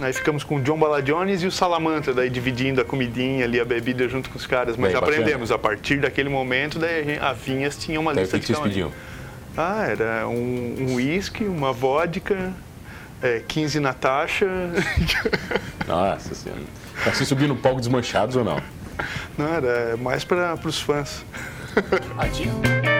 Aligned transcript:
Aí 0.00 0.12
ficamos 0.12 0.44
com 0.44 0.56
o 0.56 0.62
John 0.62 0.78
Balajones 0.78 1.42
e 1.42 1.46
o 1.46 1.50
Salamantra, 1.50 2.14
daí 2.14 2.30
dividindo 2.30 2.80
a 2.80 2.84
comidinha 2.84 3.44
ali, 3.44 3.58
a 3.58 3.64
bebida 3.64 4.08
junto 4.08 4.30
com 4.30 4.38
os 4.38 4.46
caras. 4.46 4.76
Mas 4.76 4.92
Bem, 4.92 5.02
aprendemos, 5.02 5.50
a 5.50 5.58
partir 5.58 5.98
daquele 6.00 6.28
momento, 6.28 6.78
daí 6.78 7.00
a, 7.00 7.04
gente, 7.04 7.20
a 7.20 7.32
Vinhas 7.32 7.76
tinha 7.76 7.98
uma 7.98 8.14
Daí 8.14 8.22
o 8.22 8.24
lista 8.24 8.38
que, 8.38 8.46
que 8.46 8.52
de 8.52 8.58
vocês 8.58 8.74
camarim. 8.74 8.92
pediam? 8.92 9.08
Ah, 9.56 9.86
era 9.88 10.28
um 10.28 10.76
um 10.78 10.94
uísque, 10.94 11.44
uma 11.44 11.72
vodka, 11.72 12.52
é, 13.20 13.42
15 13.48 13.80
Natasha. 13.80 14.46
Nossa 15.86 16.32
senhora. 16.32 16.62
Mas 17.04 17.16
Vocês 17.16 17.28
subiam 17.28 17.48
no 17.48 17.56
palco 17.56 17.80
desmanchados 17.80 18.36
ou 18.36 18.44
não? 18.44 18.62
Não, 19.36 19.52
era 19.52 19.96
mais 19.96 20.24
para 20.24 20.54
os 20.64 20.80
fãs. 20.80 21.24
Ah, 22.16 22.97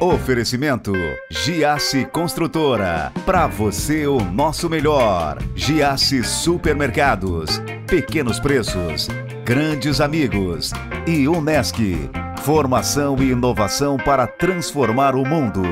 Oferecimento 0.00 0.92
Giasse 1.30 2.04
Construtora. 2.04 3.10
Para 3.24 3.46
você 3.46 4.06
o 4.06 4.20
nosso 4.20 4.68
melhor. 4.68 5.38
Giasse 5.54 6.22
Supermercados. 6.22 7.62
Pequenos 7.86 8.38
preços. 8.38 9.08
Grandes 9.42 10.02
amigos. 10.02 10.70
E 11.06 11.26
Unesc. 11.26 12.10
Formação 12.42 13.16
e 13.20 13.30
inovação 13.30 13.96
para 13.96 14.26
transformar 14.26 15.14
o 15.14 15.24
mundo. 15.24 15.62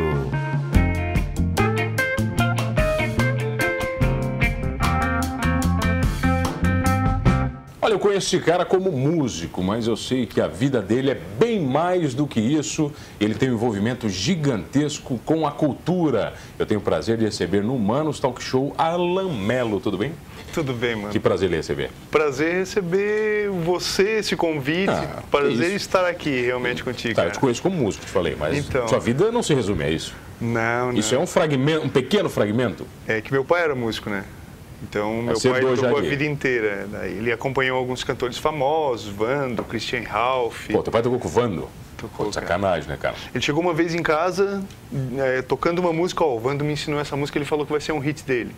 Conheço 8.04 8.36
esse 8.36 8.44
cara 8.44 8.66
como 8.66 8.92
músico, 8.92 9.62
mas 9.62 9.86
eu 9.86 9.96
sei 9.96 10.26
que 10.26 10.38
a 10.38 10.46
vida 10.46 10.82
dele 10.82 11.10
é 11.10 11.18
bem 11.38 11.58
mais 11.64 12.12
do 12.12 12.26
que 12.26 12.38
isso. 12.38 12.92
Ele 13.18 13.34
tem 13.34 13.50
um 13.50 13.54
envolvimento 13.54 14.10
gigantesco 14.10 15.18
com 15.24 15.46
a 15.46 15.50
cultura. 15.50 16.34
Eu 16.58 16.66
tenho 16.66 16.80
o 16.80 16.82
prazer 16.82 17.16
de 17.16 17.24
receber 17.24 17.62
no 17.62 17.74
Humanos 17.74 18.20
Talk 18.20 18.42
Show 18.42 18.74
Alan 18.76 19.32
Mello, 19.32 19.80
tudo 19.80 19.96
bem? 19.96 20.12
Tudo 20.52 20.74
bem, 20.74 20.96
mano. 20.96 21.08
Que 21.08 21.18
prazer 21.18 21.48
lhe 21.48 21.56
receber. 21.56 21.90
Prazer 22.10 22.56
receber 22.56 23.48
você, 23.64 24.18
esse 24.18 24.36
convite. 24.36 24.90
Ah, 24.90 25.22
Prazer 25.30 25.72
estar 25.74 26.04
aqui 26.04 26.42
realmente 26.42 26.84
contigo. 26.84 27.14
Tá, 27.14 27.22
eu 27.22 27.24
cara. 27.24 27.30
te 27.34 27.40
conheço 27.40 27.62
como 27.62 27.74
músico, 27.74 28.04
te 28.04 28.10
falei, 28.10 28.36
mas 28.38 28.58
Então. 28.58 28.86
sua 28.86 29.00
vida 29.00 29.32
não 29.32 29.42
se 29.42 29.54
resume 29.54 29.82
a 29.82 29.88
isso. 29.90 30.14
Não, 30.38 30.92
não. 30.92 30.98
Isso 30.98 31.14
é 31.14 31.18
um 31.18 31.26
fragmento, 31.26 31.86
um 31.86 31.88
pequeno 31.88 32.28
fragmento. 32.28 32.86
É 33.08 33.22
que 33.22 33.32
meu 33.32 33.44
pai 33.44 33.62
era 33.62 33.74
músico, 33.74 34.10
né? 34.10 34.24
Então, 34.88 35.22
meu 35.22 35.34
Você 35.34 35.50
pai 35.50 35.60
tocou 35.60 35.98
a 35.98 36.00
vida 36.02 36.24
inteira. 36.24 36.86
Daí 36.90 37.16
ele 37.16 37.32
acompanhou 37.32 37.78
alguns 37.78 38.04
cantores 38.04 38.36
famosos, 38.38 39.08
Vando, 39.12 39.64
Christian 39.64 40.02
Ralph. 40.02 40.68
Pô, 40.70 40.82
teu 40.82 40.92
pai 40.92 41.02
tocou 41.02 41.18
com 41.18 41.28
o 41.28 41.30
Vando. 41.30 41.68
Tocou, 41.96 42.26
Pô, 42.26 42.32
sacanagem, 42.32 42.88
né, 42.88 42.98
cara? 43.00 43.14
Ele 43.34 43.42
chegou 43.42 43.62
uma 43.62 43.72
vez 43.72 43.94
em 43.94 44.02
casa, 44.02 44.62
é, 45.18 45.42
tocando 45.42 45.78
uma 45.78 45.92
música, 45.92 46.22
ó, 46.22 46.36
o 46.36 46.38
Vando 46.38 46.64
me 46.64 46.72
ensinou 46.72 47.00
essa 47.00 47.16
música, 47.16 47.38
ele 47.38 47.46
falou 47.46 47.64
que 47.64 47.72
vai 47.72 47.80
ser 47.80 47.92
um 47.92 47.98
hit 47.98 48.22
dele. 48.24 48.54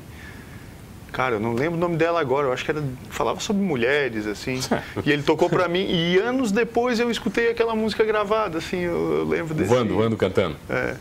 Cara, 1.13 1.37
eu 1.37 1.41
não 1.41 1.55
lembro 1.55 1.79
o 1.79 1.81
nome 1.81 1.97
dela 1.97 2.21
agora, 2.21 2.49
eu 2.49 2.53
acho 2.53 2.65
que 2.65 2.71
era, 2.71 2.83
falava 3.09 3.41
sobre 3.41 3.63
mulheres, 3.63 4.27
assim. 4.27 4.61
e 5.05 5.13
ele 5.13 5.23
tocou 5.23 5.49
pra 5.49 5.69
mim, 5.69 5.87
e 5.89 6.19
anos 6.19 6.51
depois 6.51 6.99
eu 6.99 7.11
escutei 7.11 7.51
aquela 7.51 7.75
música 7.75 8.05
gravada, 8.05 8.59
assim, 8.59 8.81
eu, 8.81 9.19
eu 9.19 9.25
lembro 9.25 9.55
desse. 9.55 9.71
Vando, 9.71 9.97
Vando 9.97 10.17
cantando. 10.17 10.57
É. 10.69 10.97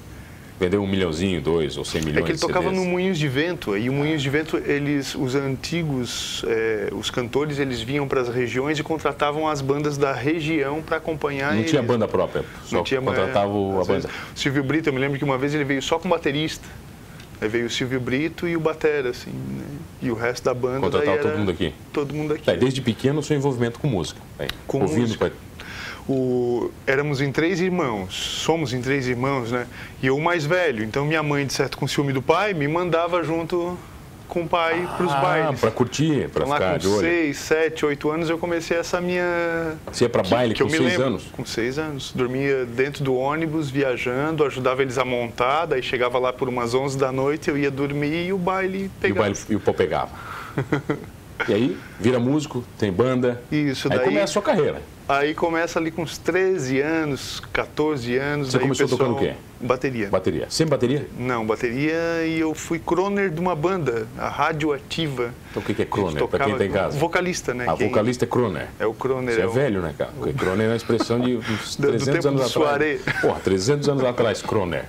Vendeu 0.57 0.81
um 0.81 0.87
milhãozinho, 0.87 1.41
dois 1.41 1.75
ou 1.77 1.83
cem 1.83 2.01
milhões 2.01 2.19
É 2.19 2.21
que 2.25 2.31
ele 2.31 2.39
tocava 2.39 2.69
CDs. 2.69 2.81
no 2.81 2.89
Moinhos 2.89 3.19
de 3.19 3.27
Vento, 3.27 3.77
e 3.77 3.89
o 3.89 3.93
Moinhos 3.93 4.21
de 4.21 4.29
Vento, 4.29 4.55
eles, 4.57 5.13
os 5.13 5.35
antigos, 5.35 6.45
é, 6.47 6.89
os 6.93 7.09
cantores, 7.11 7.59
eles 7.59 7.81
vinham 7.81 8.07
para 8.07 8.21
as 8.21 8.29
regiões 8.29 8.79
e 8.79 8.83
contratavam 8.83 9.49
as 9.49 9.59
bandas 9.59 9.97
da 9.97 10.13
região 10.13 10.81
para 10.81 10.95
acompanhar 10.95 11.51
Não 11.51 11.59
eles. 11.59 11.69
tinha 11.71 11.83
banda 11.83 12.07
própria, 12.07 12.45
só 12.65 12.77
Não 12.77 12.83
tinha 12.85 13.01
contratava 13.01 13.51
o- 13.51 13.81
a 13.81 13.85
banda. 13.85 14.07
vezes, 14.07 14.09
o 14.33 14.39
Silvio 14.39 14.63
Brito, 14.63 14.87
eu 14.87 14.93
me 14.93 14.99
lembro 14.99 15.17
que 15.17 15.25
uma 15.25 15.37
vez 15.37 15.53
ele 15.53 15.65
veio 15.65 15.81
só 15.81 15.99
com 15.99 16.07
baterista. 16.07 16.65
Aí 17.41 17.49
veio 17.49 17.65
o 17.65 17.69
Silvio 17.69 17.99
Brito 17.99 18.47
e 18.47 18.55
o 18.55 18.61
Batera, 18.61 19.09
assim, 19.09 19.29
né? 19.31 19.63
E 20.01 20.09
o 20.09 20.15
resto 20.15 20.45
da 20.45 20.53
banda. 20.53 20.79
Contratava 20.79 21.17
todo 21.17 21.37
mundo 21.37 21.51
aqui? 21.51 21.73
Todo 21.91 22.13
mundo 22.13 22.33
aqui. 22.33 22.43
Tá, 22.45 22.53
e 22.53 22.57
desde 22.57 22.81
pequeno 22.81 23.19
o 23.19 23.23
seu 23.23 23.35
envolvimento 23.35 23.77
com 23.77 23.89
música. 23.89 24.21
Com 24.65 24.79
ouvindo 24.81 25.01
música. 25.01 25.33
O, 26.07 26.69
éramos 26.85 27.19
em 27.19 27.31
três 27.31 27.59
irmãos, 27.59 28.13
somos 28.13 28.73
em 28.73 28.81
três 28.81 29.07
irmãos, 29.07 29.51
né? 29.51 29.65
E 30.03 30.07
eu 30.07 30.15
o 30.17 30.21
mais 30.21 30.45
velho. 30.45 30.83
Então 30.83 31.03
minha 31.05 31.23
mãe, 31.23 31.45
de 31.47 31.53
certo 31.53 31.77
com 31.77 31.87
ciúme 31.87 32.13
do 32.13 32.21
pai, 32.21 32.53
me 32.53 32.67
mandava 32.67 33.23
junto 33.23 33.75
com 34.27 34.41
o 34.43 34.47
pai 34.47 34.87
para 34.97 35.05
os 35.05 35.11
Ah, 35.13 35.17
bailes. 35.21 35.59
pra 35.59 35.71
curtir, 35.71 36.29
pra 36.29 36.43
Então, 36.43 36.47
lá 36.49 36.55
ficar 36.57 36.71
com 36.73 36.77
de 36.79 36.87
olho. 36.87 36.99
seis, 36.99 37.37
sete, 37.37 37.85
oito 37.85 38.09
anos 38.11 38.29
eu 38.29 38.37
comecei 38.37 38.77
essa 38.77 38.99
minha 39.01 39.75
Você 39.91 40.03
ia 40.05 40.09
pra 40.09 40.21
baile 40.23 40.53
que 40.53 40.61
eu 40.63 40.67
com 40.67 40.71
me 40.71 40.77
seis 40.77 40.91
lembro, 40.91 41.05
anos? 41.07 41.23
Com 41.31 41.45
seis 41.45 41.77
anos. 41.79 42.11
Dormia 42.11 42.65
dentro 42.65 43.03
do 43.03 43.15
ônibus, 43.15 43.69
viajando, 43.71 44.43
ajudava 44.43 44.81
eles 44.83 44.97
a 44.99 45.05
montar, 45.05 45.65
daí 45.67 45.81
chegava 45.81 46.17
lá 46.19 46.31
por 46.33 46.47
umas 46.49 46.73
11 46.75 46.97
da 46.97 47.11
noite, 47.11 47.49
eu 47.49 47.57
ia 47.57 47.71
dormir 47.71 48.27
e 48.27 48.33
o 48.33 48.37
baile 48.37 48.83
E 48.83 48.85
o, 48.85 48.89
pegava. 49.01 49.19
baile, 49.21 49.37
e 49.49 49.55
o 49.55 49.59
pau 49.59 49.73
pegava. 49.73 50.09
e 51.47 51.53
aí, 51.53 51.77
vira 51.99 52.19
músico, 52.19 52.63
tem 52.77 52.91
banda. 52.91 53.41
Isso, 53.51 53.87
aí 53.91 53.97
daí- 53.97 54.05
começa 54.07 54.23
a 54.23 54.27
sua 54.27 54.41
carreira. 54.41 54.81
Aí 55.07 55.35
começa 55.35 55.77
ali 55.77 55.91
com 55.91 56.01
uns 56.01 56.17
13 56.17 56.79
anos, 56.79 57.39
14 57.53 58.17
anos. 58.17 58.49
Você 58.51 58.57
começou 58.57 58.87
pessoal- 58.87 59.09
tocando 59.13 59.17
o 59.17 59.19
quê? 59.19 59.35
Bateria. 59.61 60.09
Bateria. 60.09 60.47
Sempre 60.49 60.71
bateria? 60.71 61.07
Não, 61.17 61.45
bateria 61.45 62.25
e 62.25 62.39
eu 62.39 62.55
fui 62.55 62.79
croner 62.79 63.29
de 63.29 63.39
uma 63.39 63.55
banda, 63.55 64.07
a 64.17 64.27
Radioativa. 64.27 65.31
Então 65.51 65.61
o 65.61 65.65
que 65.65 65.79
é 65.79 65.85
croner, 65.85 66.27
pra 66.27 66.45
quem 66.45 66.53
tocava- 66.55 66.67
tá 66.73 66.79
casa? 66.79 66.97
Vocalista, 66.97 67.53
né? 67.53 67.65
A 67.69 67.75
Quem- 67.77 67.87
vocalista 67.89 68.25
é 68.25 68.27
croner. 68.27 68.67
É 68.79 68.85
o 68.87 68.93
croner. 68.95 69.35
Você 69.35 69.41
é 69.41 69.45
o- 69.47 69.51
velho, 69.51 69.81
né, 69.81 69.93
cara? 69.95 70.11
Porque 70.17 70.33
croner 70.37 70.65
é 70.65 70.69
uma 70.71 70.75
expressão 70.75 71.19
de 71.19 71.35
uns 71.37 71.75
Do- 71.75 71.83
do 71.83 71.87
300 71.89 72.13
tempo 72.23 72.27
anos 72.29 72.41
do 72.53 72.63
atrás. 72.63 72.99
Soirée. 73.01 73.21
Porra, 73.21 73.39
300 73.41 73.87
anos 73.89 74.03
atrás, 74.03 74.41
croner. 74.41 74.85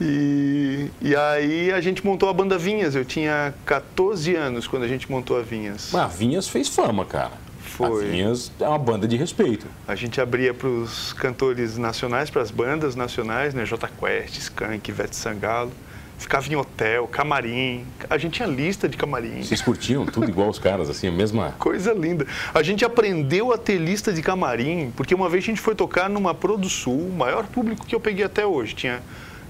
E, 0.00 0.90
e 1.00 1.14
aí 1.14 1.72
a 1.72 1.80
gente 1.80 2.04
montou 2.04 2.28
a 2.28 2.32
banda 2.32 2.58
Vinhas. 2.58 2.94
Eu 2.94 3.04
tinha 3.04 3.54
14 3.64 4.34
anos 4.34 4.66
quando 4.66 4.82
a 4.82 4.88
gente 4.88 5.10
montou 5.10 5.38
a 5.38 5.42
Vinhas. 5.42 5.90
Mas 5.92 6.02
a 6.02 6.06
Vinhas 6.08 6.48
fez 6.48 6.68
fama, 6.68 7.04
cara. 7.04 7.32
Foi. 7.60 8.04
A 8.04 8.08
Vinhas 8.08 8.52
é 8.60 8.68
uma 8.68 8.78
banda 8.78 9.06
de 9.06 9.16
respeito. 9.16 9.66
A 9.86 9.94
gente 9.94 10.20
abria 10.20 10.54
para 10.54 10.68
os 10.68 11.12
cantores 11.12 11.76
nacionais, 11.76 12.30
para 12.30 12.42
as 12.42 12.50
bandas 12.50 12.94
nacionais, 12.94 13.54
né? 13.54 13.64
J 13.64 13.88
Quest, 13.88 14.38
Skank, 14.38 14.88
Ivete 14.88 15.16
Sangalo. 15.16 15.72
Ficava 16.16 16.48
em 16.50 16.54
hotel, 16.54 17.08
camarim. 17.08 17.84
A 18.08 18.16
gente 18.16 18.34
tinha 18.34 18.46
lista 18.46 18.88
de 18.88 18.96
camarim. 18.96 19.42
Vocês 19.42 19.60
curtiam 19.60 20.06
tudo 20.06 20.28
igual 20.28 20.48
os 20.48 20.60
caras, 20.60 20.88
assim, 20.88 21.08
a 21.08 21.12
mesma... 21.12 21.52
Coisa 21.58 21.92
linda. 21.92 22.24
A 22.54 22.62
gente 22.62 22.84
aprendeu 22.84 23.52
a 23.52 23.58
ter 23.58 23.78
lista 23.78 24.12
de 24.12 24.22
camarim, 24.22 24.92
porque 24.96 25.12
uma 25.12 25.28
vez 25.28 25.42
a 25.42 25.46
gente 25.46 25.60
foi 25.60 25.74
tocar 25.74 26.08
numa 26.08 26.32
Pro 26.32 26.62
Sul, 26.68 27.08
o 27.08 27.12
maior 27.12 27.44
público 27.46 27.84
que 27.84 27.94
eu 27.94 28.00
peguei 28.00 28.24
até 28.24 28.46
hoje. 28.46 28.74
Tinha, 28.76 29.02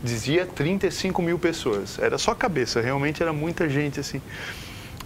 dizia 0.04 0.46
35 0.46 1.22
mil 1.22 1.38
pessoas. 1.38 1.98
Era 1.98 2.18
só 2.18 2.34
cabeça, 2.34 2.80
realmente 2.80 3.22
era 3.22 3.32
muita 3.32 3.68
gente 3.68 3.98
assim. 3.98 4.20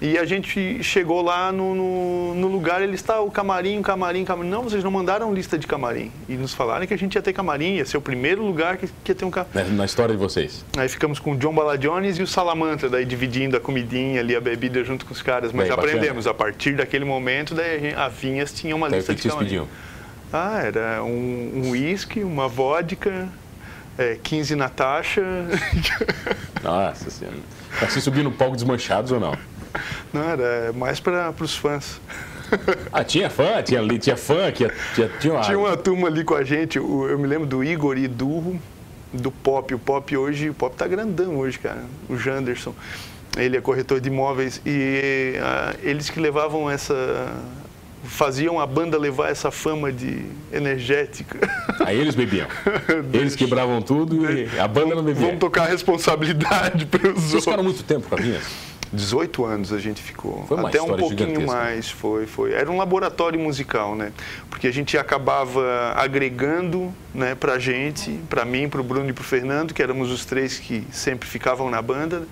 E 0.00 0.16
a 0.16 0.24
gente 0.24 0.80
chegou 0.80 1.20
lá 1.22 1.50
no, 1.50 1.74
no, 1.74 2.34
no 2.36 2.46
lugar, 2.46 2.80
ele 2.80 2.94
está 2.94 3.20
o 3.20 3.32
camarim, 3.32 3.80
o 3.80 3.82
camarim, 3.82 4.24
camarim. 4.24 4.48
Não, 4.48 4.62
vocês 4.62 4.84
não 4.84 4.92
mandaram 4.92 5.34
lista 5.34 5.58
de 5.58 5.66
camarim. 5.66 6.12
E 6.28 6.34
nos 6.34 6.54
falaram 6.54 6.86
que 6.86 6.94
a 6.94 6.96
gente 6.96 7.16
ia 7.16 7.22
ter 7.22 7.32
camarim, 7.32 7.74
ia 7.74 7.84
ser 7.84 7.96
o 7.96 8.00
primeiro 8.00 8.44
lugar 8.44 8.76
que, 8.76 8.86
que 9.02 9.10
ia 9.10 9.14
ter 9.14 9.24
um 9.24 9.30
camarim. 9.30 9.74
Na, 9.74 9.84
história 9.84 10.14
de 10.14 10.20
vocês. 10.20 10.64
Aí 10.76 10.88
ficamos 10.88 11.18
com 11.18 11.32
o 11.32 11.36
John 11.36 11.52
Balajones 11.52 12.16
e 12.16 12.22
o 12.22 12.28
Salamantra, 12.28 12.88
daí 12.88 13.04
dividindo 13.04 13.56
a 13.56 13.60
comidinha 13.60 14.20
ali, 14.20 14.36
a 14.36 14.40
bebida 14.40 14.84
junto 14.84 15.04
com 15.04 15.12
os 15.12 15.20
caras. 15.20 15.52
Mas 15.52 15.66
Bem, 15.66 15.76
bacana. 15.76 15.94
aprendemos, 15.94 16.28
a 16.28 16.34
partir 16.34 16.76
daquele 16.76 17.04
momento, 17.04 17.52
daí 17.52 17.92
a, 17.92 18.06
Vinhas 18.08 18.52
tinha 18.52 18.76
uma 18.76 18.88
Daí 18.88 18.98
o 18.98 19.00
lista 19.00 19.14
que, 19.14 19.22
que 19.22 19.28
de 19.28 19.34
vocês 19.34 19.50
camarim. 19.50 19.66
pediam? 19.66 19.88
Ah, 20.32 20.60
era 20.62 21.02
um 21.02 21.50
um 21.56 21.70
uísque, 21.70 22.22
uma 22.22 22.46
vodka, 22.46 23.28
é, 23.98 24.16
15 24.22 24.54
Natasha. 24.54 25.22
Nossa 26.62 27.10
senhora. 27.10 27.36
Mas 27.80 27.92
vocês 27.92 28.04
subiam 28.04 28.24
no 28.24 28.32
palco 28.32 28.54
desmanchados 28.54 29.12
ou 29.12 29.20
não? 29.20 29.36
Não, 30.12 30.22
era 30.22 30.72
mais 30.72 30.98
para 31.00 31.34
os 31.40 31.56
fãs. 31.56 32.00
Ah, 32.92 33.04
tinha 33.04 33.28
fã? 33.28 33.62
Tinha, 33.62 33.80
ali- 33.80 33.98
tinha 33.98 34.16
fã? 34.16 34.50
Tinha, 34.50 34.72
tinha, 34.94 35.08
tinha, 35.20 35.34
uma... 35.34 35.42
Tinha 35.42 35.58
uma 35.58 35.76
turma 35.76 36.08
ali 36.08 36.24
com 36.24 36.34
a 36.34 36.42
gente, 36.42 36.78
eu 36.78 37.18
me 37.18 37.26
lembro 37.26 37.46
do 37.46 37.62
Igor 37.62 37.98
e 37.98 38.08
Durro, 38.08 38.58
do 39.12 39.30
Pop. 39.30 39.74
O 39.74 39.78
Pop 39.78 40.16
hoje, 40.16 40.48
o 40.48 40.54
Pop 40.54 40.74
tá 40.74 40.86
grandão 40.86 41.36
hoje, 41.36 41.58
cara. 41.58 41.84
O 42.08 42.16
Janderson. 42.16 42.74
Ele 43.36 43.56
é 43.56 43.60
corretor 43.60 44.00
de 44.00 44.08
imóveis 44.08 44.60
e 44.64 45.34
ah, 45.42 45.74
eles 45.82 46.08
que 46.08 46.18
levavam 46.18 46.70
essa. 46.70 46.94
Faziam 48.04 48.58
a 48.60 48.66
banda 48.66 48.98
levar 48.98 49.30
essa 49.30 49.50
fama 49.50 49.92
de 49.92 50.24
energética. 50.52 51.38
Aí 51.80 51.98
eles 51.98 52.14
bebiam. 52.14 52.46
Eles 53.12 53.34
quebravam 53.36 53.80
tudo 53.82 54.30
e 54.30 54.58
a 54.58 54.66
banda 54.68 54.94
não 54.94 55.02
bebia. 55.02 55.26
Vamos 55.26 55.40
tocar 55.40 55.64
a 55.64 55.66
responsabilidade 55.66 56.86
para 56.86 57.08
os 57.08 57.14
Vocês 57.14 57.24
outros. 57.26 57.44
ficaram 57.44 57.64
muito 57.64 57.82
tempo 57.82 58.08
com 58.08 58.14
a 58.14 58.18
Vinhas? 58.18 58.67
18 58.92 59.44
anos 59.44 59.72
a 59.72 59.78
gente 59.78 60.02
ficou. 60.02 60.44
Foi 60.46 60.56
uma 60.56 60.68
Até 60.68 60.80
um 60.80 60.86
pouquinho 60.86 61.10
gigantesca. 61.10 61.46
mais, 61.46 61.90
foi, 61.90 62.26
foi. 62.26 62.52
Era 62.52 62.70
um 62.70 62.78
laboratório 62.78 63.38
musical, 63.38 63.94
né? 63.94 64.12
Porque 64.48 64.66
a 64.66 64.72
gente 64.72 64.96
acabava 64.96 65.92
agregando, 65.94 66.92
né, 67.14 67.34
pra 67.34 67.58
gente, 67.58 68.18
pra 68.30 68.44
mim, 68.44 68.68
pro 68.68 68.82
Bruno 68.82 69.10
e 69.10 69.12
pro 69.12 69.24
Fernando, 69.24 69.74
que 69.74 69.82
éramos 69.82 70.10
os 70.10 70.24
três 70.24 70.58
que 70.58 70.86
sempre 70.90 71.28
ficavam 71.28 71.70
na 71.70 71.82
banda, 71.82 72.22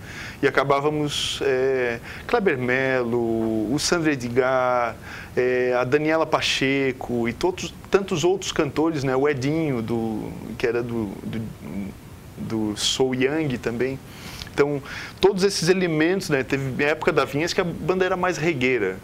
e 0.43 0.47
acabávamos 0.47 1.41
é, 1.43 2.01
Kleber 2.27 2.59
Melo, 2.59 3.73
o 3.73 3.77
Sandro 3.79 4.11
Edgar, 4.11 4.97
é, 5.37 5.75
a 5.79 5.85
Daniela 5.85 6.25
Pacheco 6.25 7.29
e 7.29 7.33
todos, 7.33 7.75
tantos 7.91 8.25
outros 8.25 8.53
cantores, 8.53 9.05
né? 9.05 9.15
O 9.15 9.29
Edinho, 9.29 9.83
do, 9.83 10.31
que 10.57 10.67
era 10.67 10.83
do, 10.83 11.07
do, 11.23 11.43
do 12.39 12.77
Soul 12.77 13.15
Young 13.15 13.59
também. 13.59 13.99
Então, 14.57 14.83
todos 15.21 15.45
esses 15.45 15.69
elementos, 15.69 16.31
né? 16.31 16.43
Teve 16.43 16.83
época 16.83 17.13
da 17.13 17.27
Vinhas 17.27 17.53
que 17.53 17.61
a 17.61 17.65
banda 17.65 18.07
era 18.07 18.17
mais 18.17 18.39
regueira. 18.39 18.97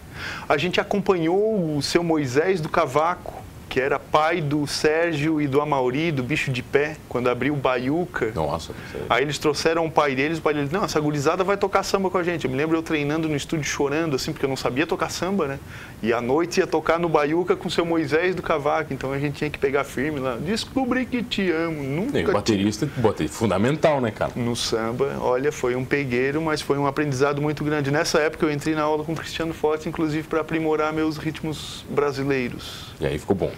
A 0.49 0.57
gente 0.57 0.81
acompanhou 0.81 1.77
o 1.77 1.81
seu 1.83 2.03
Moisés 2.03 2.59
do 2.59 2.67
Cavaco, 2.67 3.42
que 3.73 3.81
era 3.81 3.97
pai 3.97 4.39
do 4.39 4.67
Sérgio 4.67 5.41
e 5.41 5.47
do 5.47 5.59
Amauri, 5.59 6.11
do 6.11 6.21
Bicho 6.21 6.51
de 6.51 6.61
Pé, 6.61 6.95
quando 7.09 7.27
abriu 7.27 7.55
o 7.55 7.57
Baiuca. 7.57 8.31
Nossa, 8.35 8.71
Aí 9.09 9.23
eles 9.23 9.39
trouxeram 9.39 9.87
o 9.87 9.89
pai 9.89 10.13
deles, 10.13 10.37
o 10.37 10.43
pai 10.43 10.53
deles, 10.53 10.69
não, 10.69 10.83
essa 10.83 11.01
gurizada 11.01 11.43
vai 11.43 11.57
tocar 11.57 11.81
samba 11.81 12.07
com 12.07 12.19
a 12.19 12.21
gente. 12.21 12.45
Eu 12.45 12.51
me 12.51 12.55
lembro 12.55 12.77
eu 12.77 12.83
treinando 12.83 13.27
no 13.27 13.35
estúdio 13.35 13.65
chorando, 13.65 14.15
assim, 14.15 14.31
porque 14.31 14.45
eu 14.45 14.49
não 14.49 14.55
sabia 14.55 14.85
tocar 14.85 15.09
samba, 15.09 15.47
né? 15.47 15.59
E 16.03 16.13
à 16.13 16.21
noite 16.21 16.59
ia 16.59 16.67
tocar 16.67 16.99
no 16.99 17.09
Baiuca 17.09 17.55
com 17.55 17.67
o 17.67 17.71
seu 17.71 17.83
Moisés 17.83 18.35
do 18.35 18.43
Cavaco, 18.43 18.93
então 18.93 19.11
a 19.11 19.17
gente 19.17 19.37
tinha 19.37 19.49
que 19.49 19.57
pegar 19.57 19.83
firme 19.83 20.19
lá. 20.19 20.35
Descobri 20.35 21.07
que 21.07 21.23
te 21.23 21.49
amo, 21.49 21.81
nunca 21.81 22.19
e 22.19 22.25
o 22.25 22.31
baterista, 22.31 22.87
botei, 22.97 23.27
fundamental, 23.27 23.99
né, 23.99 24.11
cara? 24.11 24.33
No 24.35 24.55
samba, 24.55 25.17
olha, 25.19 25.51
foi 25.51 25.75
um 25.75 25.83
pegueiro, 25.83 26.39
mas 26.43 26.61
foi 26.61 26.77
um 26.77 26.85
aprendizado 26.85 27.41
muito 27.41 27.63
grande. 27.63 27.89
Nessa 27.89 28.19
época 28.19 28.45
eu 28.45 28.51
entrei 28.51 28.75
na 28.75 28.83
aula 28.83 29.03
com 29.03 29.13
o 29.13 29.15
Cristiano 29.15 29.51
Forte, 29.51 29.89
inclusive 29.89 30.27
para 30.27 30.41
aprimorar 30.41 30.93
meus 30.93 31.17
ritmos 31.17 31.83
brasileiros. 31.89 32.93
E 33.01 33.07
aí 33.07 33.17
ficou 33.17 33.35
bom. 33.35 33.51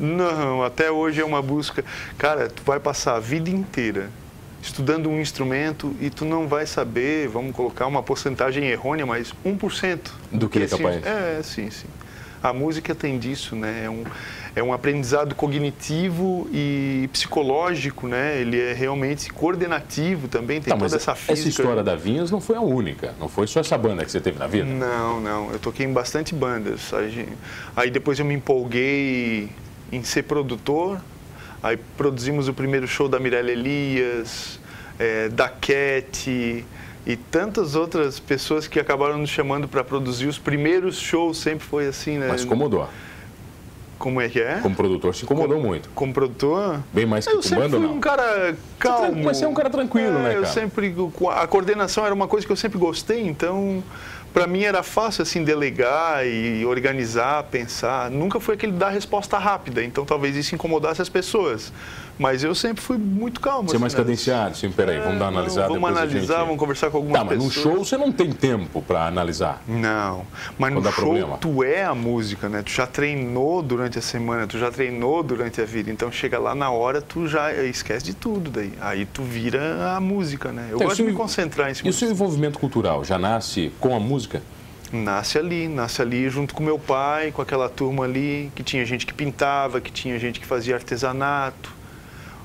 Não, 0.00 0.64
até 0.64 0.90
hoje 0.90 1.20
é 1.20 1.24
uma 1.24 1.42
busca. 1.42 1.84
Cara, 2.16 2.48
tu 2.48 2.62
vai 2.64 2.80
passar 2.80 3.16
a 3.16 3.20
vida 3.20 3.50
inteira 3.50 4.08
estudando 4.62 5.08
um 5.08 5.20
instrumento 5.20 5.94
e 6.00 6.10
tu 6.10 6.24
não 6.24 6.46
vai 6.46 6.66
saber, 6.66 7.28
vamos 7.28 7.54
colocar 7.54 7.86
uma 7.86 8.02
porcentagem 8.02 8.66
errônea, 8.66 9.06
mas 9.06 9.34
1% 9.44 9.98
do 10.32 10.48
que, 10.48 10.58
que 10.58 10.64
é 10.64 10.68
capaz. 10.68 11.06
É, 11.06 11.40
sim, 11.42 11.70
sim. 11.70 11.86
A 12.42 12.54
música 12.54 12.94
tem 12.94 13.18
disso, 13.18 13.54
né? 13.54 13.82
É 13.84 13.90
um, 13.90 14.04
é 14.56 14.62
um 14.62 14.72
aprendizado 14.72 15.34
cognitivo 15.34 16.48
e 16.50 17.06
psicológico, 17.12 18.08
né? 18.08 18.40
Ele 18.40 18.58
é 18.58 18.72
realmente 18.72 19.30
coordenativo 19.30 20.26
também, 20.26 20.58
tem 20.58 20.72
tá, 20.72 20.78
toda 20.78 20.96
essa 20.96 21.14
física. 21.14 21.32
Essa 21.34 21.48
história 21.48 21.82
da 21.82 21.94
Vinhas 21.94 22.30
não 22.30 22.40
foi 22.40 22.56
a 22.56 22.62
única, 22.62 23.14
não 23.20 23.28
foi 23.28 23.46
só 23.46 23.60
essa 23.60 23.76
banda 23.76 24.06
que 24.06 24.10
você 24.10 24.22
teve 24.22 24.38
na 24.38 24.46
vida? 24.46 24.64
Não, 24.64 25.20
não. 25.20 25.52
Eu 25.52 25.58
toquei 25.58 25.84
em 25.84 25.92
bastante 25.92 26.34
bandas. 26.34 26.90
Aí 27.76 27.90
depois 27.90 28.18
eu 28.18 28.24
me 28.24 28.32
empolguei 28.32 29.50
em 29.92 30.02
ser 30.02 30.24
produtor. 30.24 31.00
Aí 31.62 31.76
produzimos 31.96 32.48
o 32.48 32.54
primeiro 32.54 32.86
show 32.86 33.08
da 33.08 33.18
Mirella 33.18 33.50
Elias, 33.50 34.58
é, 34.98 35.28
da 35.28 35.48
Cat 35.48 36.64
e 37.06 37.16
tantas 37.30 37.74
outras 37.74 38.18
pessoas 38.20 38.66
que 38.66 38.78
acabaram 38.78 39.18
nos 39.18 39.30
chamando 39.30 39.66
para 39.66 39.82
produzir 39.82 40.26
os 40.26 40.38
primeiros 40.38 40.98
shows. 40.98 41.38
Sempre 41.38 41.66
foi 41.66 41.86
assim, 41.86 42.18
né? 42.18 42.28
Mas 42.28 42.44
incomodou. 42.44 42.88
Como 43.98 44.18
é 44.18 44.30
que 44.30 44.40
é? 44.40 44.60
Como 44.62 44.74
produtor 44.74 45.14
se 45.14 45.24
incomodou 45.24 45.56
como, 45.58 45.68
muito. 45.68 45.90
Como 45.94 46.10
produtor? 46.10 46.80
Bem 46.90 47.04
mais 47.04 47.26
que 47.26 47.34
eu 47.34 47.42
com 47.42 47.54
banda, 47.54 47.78
não? 47.78 47.96
um 47.96 48.00
cara 48.00 48.56
calmo. 48.78 49.24
Mas 49.24 49.36
você 49.36 49.44
é 49.44 49.48
um 49.48 49.52
cara 49.52 49.68
tranquilo, 49.68 50.16
é, 50.16 50.22
né, 50.22 50.28
cara? 50.28 50.34
Eu 50.36 50.46
sempre... 50.46 50.94
A 51.36 51.46
coordenação 51.46 52.06
era 52.06 52.14
uma 52.14 52.26
coisa 52.26 52.46
que 52.46 52.52
eu 52.52 52.56
sempre 52.56 52.78
gostei, 52.78 53.26
então 53.26 53.84
para 54.32 54.46
mim 54.46 54.62
era 54.62 54.82
fácil 54.82 55.22
assim 55.22 55.44
delegar 55.44 56.26
e 56.26 56.64
organizar, 56.64 57.44
pensar. 57.44 58.10
Nunca 58.10 58.40
foi 58.40 58.54
aquele 58.54 58.72
dar 58.72 58.90
resposta 58.90 59.38
rápida, 59.38 59.82
então 59.82 60.04
talvez 60.04 60.36
isso 60.36 60.54
incomodasse 60.54 61.02
as 61.02 61.08
pessoas. 61.08 61.72
Mas 62.20 62.44
eu 62.44 62.54
sempre 62.54 62.82
fui 62.82 62.98
muito 62.98 63.40
calmo. 63.40 63.66
Você 63.66 63.74
é 63.74 63.76
assim, 63.76 63.80
mais 63.80 63.94
né? 63.94 63.96
cadenciado, 63.96 64.54
sim, 64.54 64.70
peraí, 64.70 64.98
é, 64.98 65.00
vamos 65.00 65.18
dar 65.18 65.30
uma 65.30 65.38
analisada. 65.38 65.68
Vamos 65.68 65.88
analisar, 65.88 66.34
gente... 66.34 66.44
vamos 66.44 66.58
conversar 66.58 66.90
com 66.90 66.98
algumas 66.98 67.18
tá, 67.18 67.24
mas 67.24 67.34
pessoas. 67.42 67.56
no 67.56 67.62
show 67.62 67.78
você 67.78 67.96
não 67.96 68.12
tem 68.12 68.30
tempo 68.30 68.82
para 68.82 69.06
analisar. 69.06 69.62
Não, 69.66 70.26
mas 70.58 70.74
no 70.74 70.82
show 70.82 70.92
problema. 70.92 71.38
tu 71.38 71.64
é 71.64 71.82
a 71.82 71.94
música, 71.94 72.46
né? 72.50 72.62
Tu 72.62 72.72
já 72.72 72.86
treinou 72.86 73.62
durante 73.62 73.98
a 73.98 74.02
semana, 74.02 74.46
tu 74.46 74.58
já 74.58 74.70
treinou 74.70 75.22
durante 75.22 75.62
a 75.62 75.64
vida. 75.64 75.90
Então 75.90 76.12
chega 76.12 76.38
lá 76.38 76.54
na 76.54 76.70
hora, 76.70 77.00
tu 77.00 77.26
já 77.26 77.54
esquece 77.54 78.04
de 78.04 78.12
tudo 78.12 78.50
daí. 78.50 78.74
Aí 78.82 79.06
tu 79.06 79.22
vira 79.22 79.96
a 79.96 79.98
música, 79.98 80.52
né? 80.52 80.66
Eu 80.70 80.76
então, 80.76 80.88
gosto 80.88 80.98
de 80.98 81.04
me 81.04 81.14
concentrar 81.14 81.70
em 81.70 81.74
cima 81.74 81.88
E 81.88 81.90
o 81.90 81.94
seu 81.94 82.10
envolvimento 82.10 82.58
cultural 82.58 83.02
já 83.02 83.18
nasce 83.18 83.72
com 83.80 83.96
a 83.96 83.98
música? 83.98 84.19
Nasce 84.92 85.38
ali, 85.38 85.68
nasce 85.68 86.02
ali 86.02 86.28
junto 86.28 86.52
com 86.54 86.64
meu 86.64 86.78
pai, 86.78 87.30
com 87.30 87.40
aquela 87.40 87.68
turma 87.68 88.04
ali, 88.04 88.50
que 88.56 88.62
tinha 88.62 88.84
gente 88.84 89.06
que 89.06 89.14
pintava, 89.14 89.80
que 89.80 89.92
tinha 89.92 90.18
gente 90.18 90.40
que 90.40 90.46
fazia 90.46 90.74
artesanato, 90.74 91.72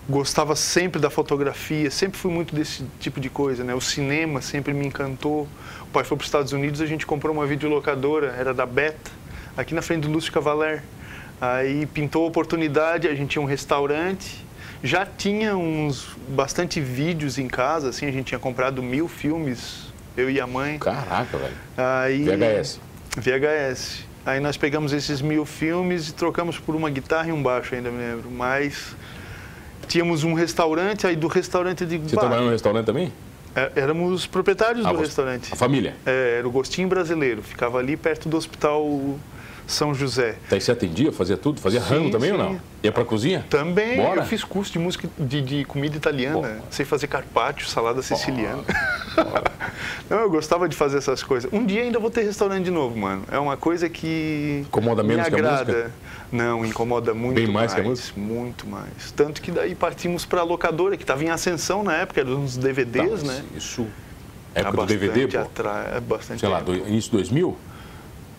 gostava 0.07 0.55
sempre 0.55 1.01
da 1.01 1.09
fotografia, 1.09 1.89
sempre 1.89 2.17
fui 2.17 2.31
muito 2.31 2.53
desse 2.53 2.85
tipo 2.99 3.19
de 3.19 3.29
coisa, 3.29 3.63
né? 3.63 3.73
O 3.73 3.81
cinema 3.81 4.41
sempre 4.41 4.73
me 4.73 4.85
encantou. 4.85 5.47
O 5.81 5.87
pai 5.91 6.03
foi 6.03 6.15
para 6.15 6.23
os 6.23 6.27
Estados 6.27 6.51
Unidos, 6.53 6.81
a 6.81 6.85
gente 6.85 7.05
comprou 7.05 7.33
uma 7.33 7.47
videolocadora, 7.47 8.35
era 8.37 8.53
da 8.53 8.65
Beta, 8.65 9.11
aqui 9.57 9.73
na 9.73 9.81
frente 9.81 10.01
do 10.01 10.11
Lúcio 10.11 10.31
Cavaler. 10.31 10.83
Aí 11.41 11.87
pintou 11.87 12.25
a 12.25 12.27
oportunidade, 12.27 13.07
a 13.07 13.15
gente 13.15 13.31
tinha 13.31 13.41
um 13.41 13.45
restaurante, 13.45 14.45
já 14.83 15.05
tinha 15.05 15.57
uns 15.57 16.07
bastante 16.29 16.79
vídeos 16.79 17.39
em 17.39 17.47
casa, 17.47 17.89
assim, 17.89 18.05
a 18.05 18.11
gente 18.11 18.27
tinha 18.27 18.39
comprado 18.39 18.83
mil 18.83 19.07
filmes, 19.07 19.84
eu 20.17 20.29
e 20.29 20.39
a 20.39 20.47
mãe. 20.47 20.77
Caraca, 20.79 21.37
velho. 21.37 21.53
Aí, 21.77 22.23
VHS. 22.23 22.79
VHS. 23.17 24.05
Aí 24.25 24.39
nós 24.39 24.57
pegamos 24.57 24.91
esses 24.91 25.21
mil 25.21 25.45
filmes 25.45 26.09
e 26.09 26.13
trocamos 26.13 26.57
por 26.57 26.75
uma 26.75 26.89
guitarra 26.89 27.29
e 27.29 27.31
um 27.31 27.43
baixo, 27.43 27.75
ainda 27.75 27.91
me 27.91 27.99
lembro. 27.99 28.31
Mas 28.31 28.95
tínhamos 29.87 30.23
um 30.23 30.33
restaurante, 30.33 31.05
aí 31.05 31.15
do 31.15 31.27
restaurante 31.27 31.81
eu 31.81 31.87
digo... 31.87 32.09
Você 32.09 32.15
trabalhou 32.15 32.45
no 32.45 32.51
restaurante 32.51 32.85
também? 32.85 33.13
É, 33.55 33.71
éramos 33.75 34.25
proprietários 34.25 34.85
ah, 34.85 34.91
do 34.91 34.99
restaurante. 34.99 35.53
A 35.53 35.55
família? 35.55 35.95
É, 36.05 36.37
era 36.39 36.47
o 36.47 36.51
Gostinho 36.51 36.89
Brasileiro, 36.89 37.41
ficava 37.41 37.77
ali 37.77 37.95
perto 37.95 38.27
do 38.27 38.35
hospital 38.35 39.17
São 39.65 39.93
José. 39.93 40.35
Daí 40.49 40.59
você 40.59 40.71
atendia, 40.71 41.11
fazia 41.11 41.37
tudo? 41.37 41.61
Fazia 41.61 41.79
sim, 41.79 41.87
ramo 41.87 42.11
também 42.11 42.31
sim. 42.31 42.35
ou 42.35 42.43
não? 42.43 42.59
Ia 42.83 42.91
pra 42.91 43.05
cozinha? 43.05 43.45
Também, 43.49 43.95
Bora. 43.95 44.21
eu 44.21 44.25
fiz 44.25 44.43
curso 44.43 44.73
de 44.73 44.79
música 44.79 45.07
de, 45.17 45.41
de 45.41 45.65
comida 45.65 45.95
italiana, 45.95 46.35
Bora. 46.35 46.61
sei 46.69 46.83
fazer 46.83 47.07
carpaccio, 47.07 47.67
salada 47.67 48.01
siciliana. 48.01 48.63
Bora. 49.15 49.51
Não, 50.09 50.19
eu 50.19 50.29
gostava 50.29 50.67
de 50.67 50.75
fazer 50.75 50.97
essas 50.97 51.23
coisas. 51.23 51.51
Um 51.51 51.65
dia 51.65 51.81
ainda 51.81 51.99
vou 51.99 52.09
ter 52.09 52.23
restaurante 52.23 52.65
de 52.65 52.71
novo, 52.71 52.97
mano. 52.97 53.23
É 53.31 53.39
uma 53.39 53.57
coisa 53.57 53.89
que 53.89 54.63
incomoda 54.65 55.03
me 55.03 55.09
menos 55.09 55.27
agrada. 55.27 55.65
que 55.65 55.71
a 55.71 55.75
música? 55.75 55.91
Não, 56.31 56.65
incomoda 56.65 57.13
muito 57.13 57.35
Bem 57.35 57.47
mais, 57.47 57.71
mais 57.71 57.73
que 57.73 57.81
a 57.81 57.83
música? 57.83 58.19
Muito 58.19 58.67
mais. 58.67 59.11
Tanto 59.15 59.41
que 59.41 59.51
daí 59.51 59.75
partimos 59.75 60.25
para 60.25 60.41
a 60.41 60.43
locadora, 60.43 60.97
que 60.97 61.03
estava 61.03 61.23
em 61.23 61.29
ascensão 61.29 61.83
na 61.83 61.95
época, 61.95 62.21
eram 62.21 62.37
uns 62.37 62.57
DVDs, 62.57 63.21
tá, 63.21 63.27
né? 63.27 63.43
Isso. 63.55 63.87
Época 64.53 64.77
do 64.77 64.85
DVD, 64.85 65.27
pô? 65.27 65.39
Atra... 65.39 65.93
É 65.95 65.99
bastante 65.99 66.39
Sei 66.39 66.49
lá, 66.49 66.61
do, 66.61 66.73
início 66.73 67.11
2000? 67.11 67.57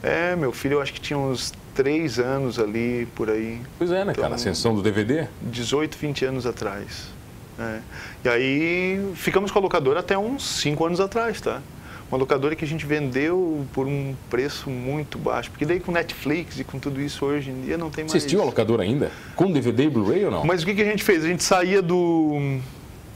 É, 0.02 0.36
meu 0.36 0.52
filho, 0.52 0.74
eu 0.74 0.82
acho 0.82 0.92
que 0.92 1.00
tinha 1.00 1.18
uns 1.18 1.52
três 1.74 2.18
anos 2.18 2.58
ali, 2.58 3.06
por 3.14 3.28
aí. 3.28 3.60
Pois 3.78 3.90
é, 3.90 4.04
né, 4.04 4.12
então, 4.12 4.22
cara? 4.22 4.34
Ascensão 4.34 4.74
do 4.74 4.82
DVD? 4.82 5.28
18, 5.42 5.96
20 5.96 6.24
anos 6.24 6.46
atrás. 6.46 7.15
É. 7.58 7.78
E 8.24 8.28
aí 8.28 9.12
ficamos 9.14 9.50
com 9.50 9.58
a 9.58 9.62
locadora 9.62 10.00
até 10.00 10.16
uns 10.16 10.44
5 10.60 10.86
anos 10.86 11.00
atrás, 11.00 11.40
tá? 11.40 11.62
Uma 12.10 12.18
locadora 12.18 12.54
que 12.54 12.64
a 12.64 12.68
gente 12.68 12.86
vendeu 12.86 13.66
por 13.72 13.86
um 13.86 14.14
preço 14.30 14.70
muito 14.70 15.18
baixo. 15.18 15.50
Porque 15.50 15.66
daí 15.66 15.80
com 15.80 15.90
Netflix 15.90 16.60
e 16.60 16.64
com 16.64 16.78
tudo 16.78 17.00
isso 17.00 17.24
hoje 17.24 17.50
em 17.50 17.62
dia 17.62 17.76
não 17.76 17.90
tem 17.90 18.04
mais. 18.04 18.12
Você 18.12 18.18
assistiu 18.18 18.40
a 18.42 18.44
locadora 18.44 18.84
ainda? 18.84 19.10
Com 19.34 19.50
DVD 19.50 19.84
e 19.84 19.90
Blu-ray 19.90 20.24
ou 20.24 20.30
não? 20.30 20.44
Mas 20.44 20.62
o 20.62 20.66
que, 20.66 20.74
que 20.74 20.82
a 20.82 20.84
gente 20.84 21.02
fez? 21.02 21.24
A 21.24 21.28
gente 21.28 21.42
saía 21.42 21.82
do 21.82 22.60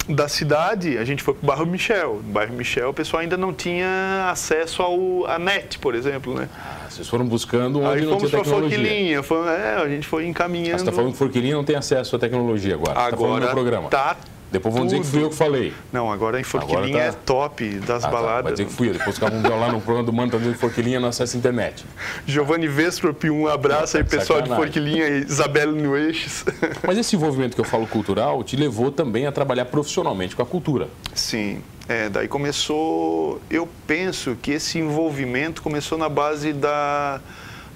da 0.08 0.28
cidade, 0.28 0.98
a 0.98 1.04
gente 1.04 1.22
foi 1.22 1.34
para 1.34 1.44
o 1.44 1.46
bairro 1.46 1.66
Michel. 1.66 2.20
No 2.24 2.32
bairro 2.32 2.54
Michel, 2.54 2.90
o 2.90 2.94
pessoal 2.94 3.20
ainda 3.20 3.36
não 3.36 3.52
tinha 3.52 4.28
acesso 4.30 4.82
ao 4.82 5.26
a 5.26 5.38
net, 5.38 5.78
por 5.78 5.94
exemplo, 5.94 6.34
né? 6.34 6.48
Ah, 6.56 6.86
vocês 6.88 7.08
foram 7.08 7.26
buscando 7.26 7.80
onde 7.80 8.00
Aí 8.00 8.06
não 8.06 8.18
tinha 8.18 8.30
tecnologia. 8.30 8.78
Forquilinha, 8.78 9.22
foi, 9.22 9.48
é, 9.48 9.80
a 9.82 9.88
gente 9.88 10.06
foi 10.06 10.26
encaminhando. 10.26 10.78
Você 10.78 10.82
está 10.84 10.92
falando 10.92 11.12
que 11.12 11.18
Forquilinha 11.18 11.54
não 11.54 11.64
tem 11.64 11.76
acesso 11.76 12.16
à 12.16 12.18
tecnologia 12.18 12.74
agora. 12.74 12.94
Tá 12.94 13.06
agora 13.06 13.46
tá 13.46 13.52
programa. 13.52 13.88
Tá 13.88 14.16
depois 14.50 14.74
vão 14.74 14.84
dizer 14.84 15.00
que 15.00 15.06
fui 15.06 15.22
eu 15.22 15.30
que 15.30 15.36
falei. 15.36 15.72
Não, 15.92 16.10
agora 16.10 16.40
em 16.40 16.42
Forquilinha 16.42 16.98
tá... 16.98 17.04
é 17.04 17.12
top 17.12 17.68
das 17.86 18.04
ah, 18.04 18.08
baladas. 18.08 18.36
Tá. 18.36 18.42
Vai 18.42 18.52
dizer 18.52 18.64
que 18.66 18.72
fui 18.72 18.88
eu. 18.88 18.92
Depois 18.94 19.14
os 19.14 19.18
caras 19.18 19.40
vão 19.40 19.60
lá 19.60 19.70
no 19.70 19.80
programa 19.80 20.06
do 20.06 20.12
Mano, 20.12 20.32
tá 20.32 20.38
dizendo 20.38 20.54
que 20.54 20.60
Forquilinha 20.60 20.98
não 20.98 21.08
acessa 21.08 21.36
a 21.36 21.38
internet. 21.38 21.84
Giovanni 22.26 22.66
Vesprop, 22.66 23.30
um 23.30 23.46
abraço 23.46 23.96
aí, 23.96 24.02
pessoal 24.02 24.40
Sacanagem. 24.40 24.66
de 24.66 24.72
Forquilinha 24.72 25.08
e 25.08 25.20
Isabelle 25.22 25.80
Nueixes. 25.80 26.44
Mas 26.84 26.98
esse 26.98 27.14
envolvimento 27.14 27.54
que 27.54 27.60
eu 27.60 27.64
falo 27.64 27.86
cultural 27.86 28.42
te 28.42 28.56
levou 28.56 28.90
também 28.90 29.26
a 29.26 29.32
trabalhar 29.32 29.66
profissionalmente 29.66 30.34
com 30.34 30.42
a 30.42 30.46
cultura. 30.46 30.88
Sim. 31.14 31.62
É, 31.88 32.08
daí 32.08 32.26
começou, 32.26 33.40
eu 33.50 33.68
penso 33.86 34.36
que 34.40 34.52
esse 34.52 34.78
envolvimento 34.78 35.62
começou 35.62 35.96
na 35.96 36.08
base 36.08 36.52
da, 36.52 37.20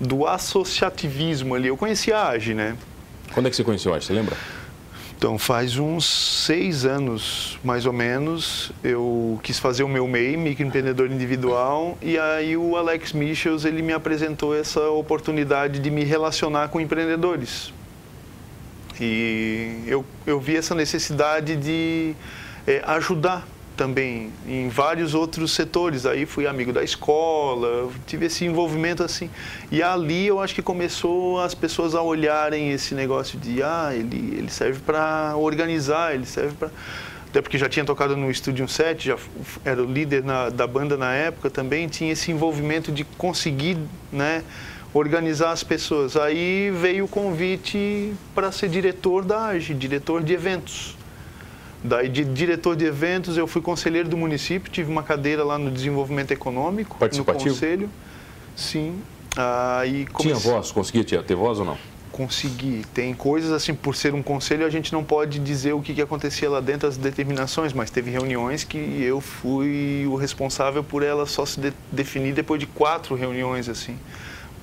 do 0.00 0.26
associativismo 0.26 1.54
ali. 1.54 1.69
Eu 1.69 1.76
conhecia 1.76 2.16
a 2.16 2.31
AGE, 2.31 2.54
né? 2.54 2.76
Quando 3.33 3.47
é 3.47 3.50
que 3.50 3.57
você 3.57 3.64
conheceu 3.64 3.93
a 3.93 3.97
AGE, 3.97 4.07
você 4.07 4.12
lembra? 4.12 4.37
Então, 5.25 5.38
faz 5.38 5.78
uns 5.78 6.04
seis 6.04 6.85
anos, 6.85 7.59
mais 7.64 7.87
ou 7.87 7.95
menos, 7.95 8.71
eu 8.85 9.40
quis 9.43 9.59
fazer 9.59 9.83
o 9.83 9.88
meu 9.88 10.07
MEI, 10.07 10.37
microempreendedor 10.37 11.11
individual, 11.11 11.97
e 12.02 12.19
aí 12.19 12.59
o 12.59 12.76
Alex 12.76 13.14
Michels, 13.14 13.64
ele 13.64 13.81
me 13.81 13.95
apresentou 13.95 14.54
essa 14.54 14.87
oportunidade 14.90 15.78
de 15.78 15.90
me 15.90 16.04
relacionar 16.04 16.69
com 16.69 16.78
empreendedores. 16.78 17.73
E 19.00 19.83
eu, 19.87 20.04
eu 20.26 20.38
vi 20.38 20.59
essa 20.59 20.75
necessidade 20.75 21.57
de 21.57 22.14
é, 22.66 22.83
ajudar 22.85 23.49
também 23.76 24.33
em 24.47 24.69
vários 24.69 25.14
outros 25.14 25.52
setores. 25.52 26.07
Aí 26.07 26.26
fui 26.26 26.47
amigo 26.47 26.73
da 26.73 26.83
escola, 26.83 27.90
tive 28.07 28.26
esse 28.26 28.45
envolvimento 28.45 29.02
assim. 29.02 29.31
E 29.71 29.83
ali 29.83 30.26
eu 30.26 30.40
acho 30.40 30.54
que 30.54 30.62
começou 30.62 31.40
as 31.40 31.54
pessoas 31.54 31.95
a 31.95 32.02
olharem 32.02 32.71
esse 32.71 32.95
negócio 32.95 33.38
de, 33.38 33.62
ah, 33.62 33.90
ele, 33.93 34.37
ele 34.38 34.50
serve 34.50 34.81
para 34.81 35.35
organizar, 35.37 36.14
ele 36.14 36.26
serve 36.26 36.54
para 36.57 36.71
até 37.35 37.43
porque 37.43 37.59
já 37.59 37.69
tinha 37.69 37.85
tocado 37.85 38.16
no 38.16 38.33
Studio 38.33 38.69
7, 38.69 39.09
já 39.09 39.16
era 39.64 39.83
o 39.83 39.93
líder 39.93 40.23
na, 40.23 40.50
da 40.50 40.69
banda 40.69 40.97
na 40.97 41.12
época 41.12 41.50
também, 41.50 41.88
tinha 41.88 42.12
esse 42.12 42.31
envolvimento 42.31 42.93
de 42.93 43.02
conseguir, 43.02 43.76
né, 44.12 44.45
organizar 44.93 45.50
as 45.50 45.64
pessoas. 45.64 46.16
Aí 46.16 46.71
veio 46.71 47.07
o 47.07 47.09
convite 47.09 48.14
para 48.37 48.52
ser 48.52 48.69
diretor 48.69 49.25
da 49.25 49.47
AGE, 49.47 49.75
diretor 49.75 50.23
de 50.23 50.33
eventos. 50.33 50.97
Daí, 51.85 52.09
de 52.09 52.25
diretor 52.25 52.75
de 52.75 52.87
eventos, 52.87 53.37
eu 53.37 53.47
fui 53.47 53.61
conselheiro 53.61 54.09
do 54.09 54.17
município, 54.17 54.73
tive 54.73 54.91
uma 54.91 55.03
cadeira 55.03 55.45
lá 55.45 55.59
no 55.59 55.71
desenvolvimento 55.71 56.31
econômico, 56.31 56.97
no 57.14 57.25
conselho. 57.26 57.91
Sim. 58.57 59.03
Aí 59.37 60.07
comecei... 60.07 60.41
Tinha 60.41 60.55
voz? 60.55 60.73
Conseguia 60.73 61.05
ter 61.05 61.35
voz 61.35 61.59
ou 61.59 61.67
não? 61.67 61.76
Consegui. 62.11 62.87
Tem 62.95 63.12
coisas 63.12 63.53
assim, 63.53 63.75
por 63.75 63.95
ser 63.95 64.14
um 64.14 64.23
conselho, 64.23 64.64
a 64.64 64.71
gente 64.71 64.95
não 64.95 65.05
pode 65.05 65.38
dizer 65.38 65.75
o 65.75 65.83
que, 65.83 65.93
que 65.93 66.00
acontecia 66.00 66.49
lá 66.49 66.61
dentro, 66.61 66.88
as 66.88 66.97
determinações, 66.97 67.75
mas 67.75 67.91
teve 67.91 68.11
reuniões 68.11 68.64
que 68.64 68.79
eu 68.79 69.21
fui 69.21 70.07
o 70.09 70.17
responsável 70.17 70.83
por 70.83 71.03
elas 71.03 71.33
só 71.33 71.45
se 71.45 71.61
de 71.61 71.71
definir 71.93 72.33
depois 72.33 72.59
de 72.59 72.67
quatro 72.67 73.14
reuniões, 73.14 73.69
assim 73.69 73.99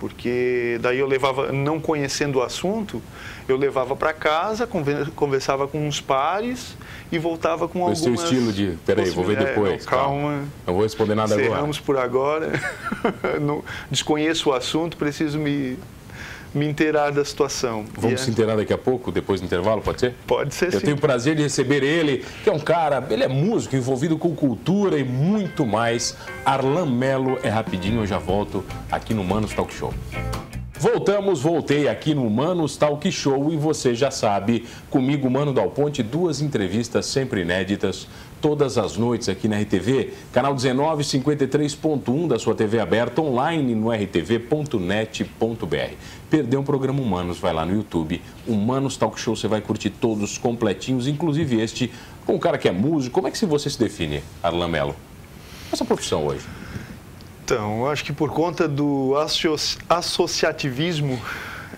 porque 0.02 0.80
daí 0.82 0.98
eu 0.98 1.06
levava, 1.06 1.52
não 1.52 1.80
conhecendo 1.80 2.40
o 2.40 2.42
assunto, 2.42 3.00
eu 3.48 3.56
levava 3.56 3.96
para 3.96 4.12
casa, 4.12 4.68
conversava 5.16 5.68
com 5.68 5.88
uns 5.88 6.02
pares 6.02 6.76
e 7.12 7.20
voltava 7.20 7.68
com 7.68 7.82
algumas... 7.82 8.00
Esse 8.00 8.06
seu 8.06 8.16
estilo 8.16 8.52
de, 8.52 8.80
peraí, 8.84 9.12
vou 9.12 9.24
ver 9.24 9.38
depois. 9.38 9.74
É, 9.74 9.78
não, 9.78 9.86
calma. 9.86 10.44
Não 10.66 10.74
vou 10.74 10.82
responder 10.82 11.14
nada 11.14 11.36
agora. 11.36 11.50
Cerramos 11.50 11.80
por 11.80 11.98
agora. 11.98 12.52
não, 13.40 13.64
desconheço 13.92 14.50
o 14.50 14.54
assunto, 14.54 14.98
preciso 14.98 15.38
me 15.38 15.78
me 16.54 16.68
inteirar 16.68 17.12
da 17.12 17.24
situação. 17.24 17.86
Vamos 17.98 18.22
é... 18.22 18.24
se 18.24 18.32
inteirar 18.32 18.56
daqui 18.56 18.74
a 18.74 18.78
pouco, 18.78 19.12
depois 19.12 19.40
do 19.40 19.46
intervalo, 19.46 19.82
pode 19.82 20.00
ser? 20.00 20.16
Pode 20.28 20.54
ser, 20.54 20.74
Eu 20.74 20.80
sim. 20.80 20.86
tenho 20.86 20.98
o 20.98 21.00
prazer 21.00 21.36
de 21.36 21.44
receber 21.44 21.84
ele, 21.84 22.26
que 22.44 22.50
é 22.50 22.54
um 22.54 22.60
cara, 22.60 23.06
ele 23.10 23.24
é 23.24 23.28
músico, 23.28 23.76
envolvido 23.76 24.18
com 24.18 24.36
cultura 24.36 24.98
e 24.98 25.04
muito 25.04 25.66
mais. 25.66 26.16
Arlan 26.46 26.86
Melo 26.86 27.40
é 27.44 27.50
rapidinho, 27.50 28.02
eu 28.02 28.08
já 28.08 28.18
volto 28.18 28.64
aqui 28.92 29.14
no 29.14 29.24
Manos 29.24 29.54
Talk 29.54 29.74
Show. 29.74 29.94
Voltamos, 30.82 31.42
voltei 31.42 31.88
aqui 31.88 32.16
no 32.16 32.28
Manos 32.28 32.76
Talk 32.76 33.12
Show 33.12 33.54
e 33.54 33.56
você 33.56 33.94
já 33.94 34.10
sabe, 34.10 34.66
comigo, 34.90 35.30
Mano 35.30 35.54
Dal 35.54 35.70
Ponte, 35.70 36.02
duas 36.02 36.42
entrevistas 36.42 37.06
sempre 37.06 37.42
inéditas 37.42 38.08
todas 38.42 38.78
as 38.78 38.98
noites 38.98 39.30
aqui 39.30 39.48
na 39.48 39.60
RTV, 39.60 40.14
canal 40.34 40.56
1953.1 40.56 42.28
da 42.28 42.40
sua 42.40 42.56
TV 42.56 42.80
aberta, 42.80 43.22
online 43.22 43.76
no 43.76 43.92
rtv.net.br. 43.92 44.76
Perdeu 46.30 46.60
um 46.60 46.64
programa 46.64 47.00
Humanos, 47.02 47.38
vai 47.38 47.54
lá 47.54 47.66
no 47.66 47.74
YouTube, 47.74 48.22
Humanos 48.48 48.98
Talk 48.98 49.20
Show, 49.20 49.36
você 49.36 49.48
vai 49.48 49.62
curtir 49.62 49.92
todos 49.92 50.38
completinhos, 50.40 51.08
inclusive 51.08 51.62
este, 51.62 51.92
com 52.26 52.34
um 52.34 52.40
cara 52.40 52.58
que 52.58 52.68
é 52.68 52.72
músico. 52.72 53.14
Como 53.14 53.28
é 53.28 53.32
que 53.32 53.46
você 53.46 53.70
se 53.70 53.80
define, 53.80 54.24
Arlan 54.42 54.68
Mello? 54.68 54.96
Essa 55.72 55.86
profissão 55.86 56.26
hoje? 56.26 56.46
Então, 57.46 57.82
eu 57.82 57.90
acho 57.90 58.04
que 58.04 58.12
por 58.12 58.32
conta 58.32 58.68
do 58.68 59.14
associativismo, 59.90 61.22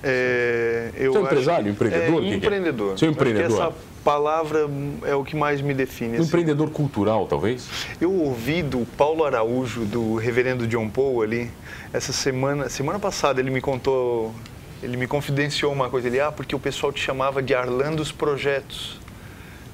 é, 0.02 0.92
eu 0.96 1.14
Você 1.14 1.20
é 1.20 1.22
empresário, 1.22 1.72
empreendedor? 1.72 2.24
É, 2.24 2.28
empreendedor. 2.28 2.96
É 3.02 3.06
empreendedor? 3.06 3.74
Palavra 4.04 4.70
é 5.06 5.16
o 5.16 5.24
que 5.24 5.36
mais 5.36 5.62
me 5.62 5.74
define. 5.74 6.12
Um 6.12 6.16
assim. 6.16 6.28
empreendedor 6.28 6.70
cultural, 6.72 7.26
talvez? 7.26 7.70
Eu 8.02 8.12
ouvi 8.12 8.62
do 8.62 8.86
Paulo 8.98 9.24
Araújo, 9.24 9.86
do 9.86 10.16
reverendo 10.16 10.68
John 10.68 10.90
Paul 10.90 11.22
ali, 11.22 11.50
essa 11.94 12.12
semana, 12.12 12.68
semana 12.68 13.00
passada 13.00 13.40
ele 13.40 13.50
me 13.50 13.62
contou, 13.62 14.34
ele 14.82 14.98
me 14.98 15.08
confidenciou 15.08 15.72
uma 15.72 15.90
coisa, 15.90 16.08
ele, 16.08 16.20
ah, 16.20 16.32
porque 16.32 16.54
o 16.54 16.60
pessoal 16.60 16.92
te 16.92 17.00
chamava 17.00 17.42
de 17.42 17.56
Arlan 17.56 17.94
dos 17.94 18.12
Projetos. 18.12 19.00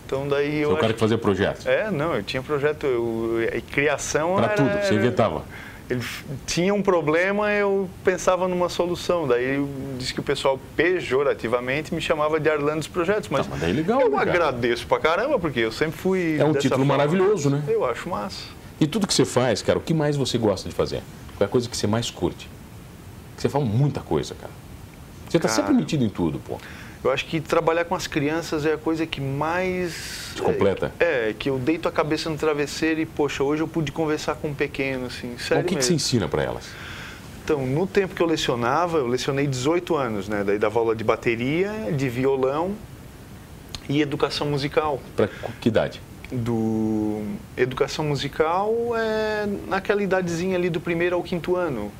Então 0.05 0.27
daí 0.27 0.61
eu. 0.61 0.69
Você 0.69 0.75
é 0.75 0.77
o 0.77 0.81
cara 0.81 0.93
que 0.93 0.99
fazia 0.99 1.17
projetos? 1.17 1.65
É, 1.65 1.89
não, 1.89 2.15
eu 2.15 2.23
tinha 2.23 2.41
projeto, 2.41 2.85
eu, 2.85 3.37
criação. 3.71 4.35
Para 4.35 4.49
tudo, 4.49 4.69
você 4.83 4.93
inventava 4.93 5.43
ele 5.89 6.03
tinha 6.45 6.73
um 6.73 6.83
problema, 6.83 7.51
eu 7.51 7.89
pensava 8.03 8.47
numa 8.47 8.69
solução. 8.69 9.27
Daí 9.27 9.65
disse 9.97 10.13
que 10.13 10.19
o 10.19 10.23
pessoal 10.23 10.59
pejorativamente 10.75 11.93
me 11.93 11.99
chamava 11.99 12.39
de 12.39 12.47
Arlan 12.47 12.77
dos 12.77 12.87
Projetos. 12.87 13.27
Mas, 13.29 13.47
tá, 13.47 13.53
mas 13.53 13.63
é 13.63 13.73
legal, 13.73 14.01
eu 14.01 14.11
né, 14.11 14.17
agradeço 14.17 14.85
pra 14.85 14.99
caramba, 14.99 15.39
porque 15.39 15.59
eu 15.59 15.71
sempre 15.71 15.97
fui. 15.97 16.37
É 16.37 16.45
um 16.45 16.53
título 16.53 16.85
forma. 16.85 16.97
maravilhoso, 16.97 17.49
né? 17.49 17.63
Eu 17.67 17.83
acho 17.83 18.07
massa. 18.07 18.43
E 18.79 18.85
tudo 18.85 19.07
que 19.07 19.13
você 19.13 19.25
faz, 19.25 19.61
cara, 19.63 19.79
o 19.79 19.81
que 19.81 19.93
mais 19.93 20.15
você 20.15 20.37
gosta 20.37 20.69
de 20.69 20.75
fazer? 20.75 21.01
Qual 21.35 21.41
é 21.41 21.45
a 21.45 21.49
coisa 21.49 21.67
que 21.67 21.75
você 21.75 21.87
mais 21.87 22.11
curte? 22.11 22.47
Você 23.35 23.49
fala 23.49 23.65
muita 23.65 23.99
coisa, 23.99 24.35
cara. 24.35 24.53
Você 25.27 25.37
está 25.37 25.49
sempre 25.49 25.73
metido 25.73 26.03
em 26.03 26.09
tudo, 26.09 26.39
pô. 26.39 26.57
Eu 27.03 27.11
acho 27.11 27.25
que 27.25 27.39
trabalhar 27.39 27.85
com 27.85 27.95
as 27.95 28.07
crianças 28.07 28.65
é 28.65 28.73
a 28.73 28.77
coisa 28.77 29.05
que 29.05 29.21
mais. 29.21 30.31
Te 30.35 30.41
completa? 30.41 30.91
É, 30.99 31.29
é, 31.29 31.35
que 31.37 31.49
eu 31.49 31.57
deito 31.57 31.87
a 31.87 31.91
cabeça 31.91 32.29
no 32.29 32.37
travesseiro 32.37 32.99
e, 32.99 33.05
poxa, 33.05 33.41
hoje 33.41 33.63
eu 33.63 33.67
pude 33.67 33.91
conversar 33.91 34.35
com 34.35 34.49
um 34.49 34.53
pequeno, 34.53 35.05
assim, 35.05 35.37
sério. 35.37 35.63
o 35.63 35.65
que, 35.65 35.75
que 35.75 35.83
você 35.83 35.93
ensina 35.93 36.27
para 36.27 36.43
elas? 36.43 36.65
Então, 37.43 37.65
no 37.65 37.87
tempo 37.87 38.13
que 38.13 38.21
eu 38.21 38.27
lecionava, 38.27 38.97
eu 38.97 39.07
lecionei 39.07 39.47
18 39.47 39.95
anos, 39.95 40.27
né? 40.27 40.43
Daí 40.43 40.59
dava 40.59 40.77
aula 40.79 40.95
de 40.95 41.03
bateria, 41.03 41.71
de 41.95 42.09
violão 42.09 42.75
e 43.87 44.01
educação 44.01 44.45
musical. 44.47 45.01
Para 45.15 45.29
que 45.59 45.69
idade? 45.69 46.01
Do 46.31 47.23
educação 47.57 48.05
musical 48.05 48.71
é 48.95 49.47
naquela 49.67 50.03
idadezinha 50.03 50.55
ali 50.55 50.69
do 50.69 50.79
primeiro 50.79 51.15
ao 51.15 51.23
quinto 51.23 51.55
ano. 51.55 51.91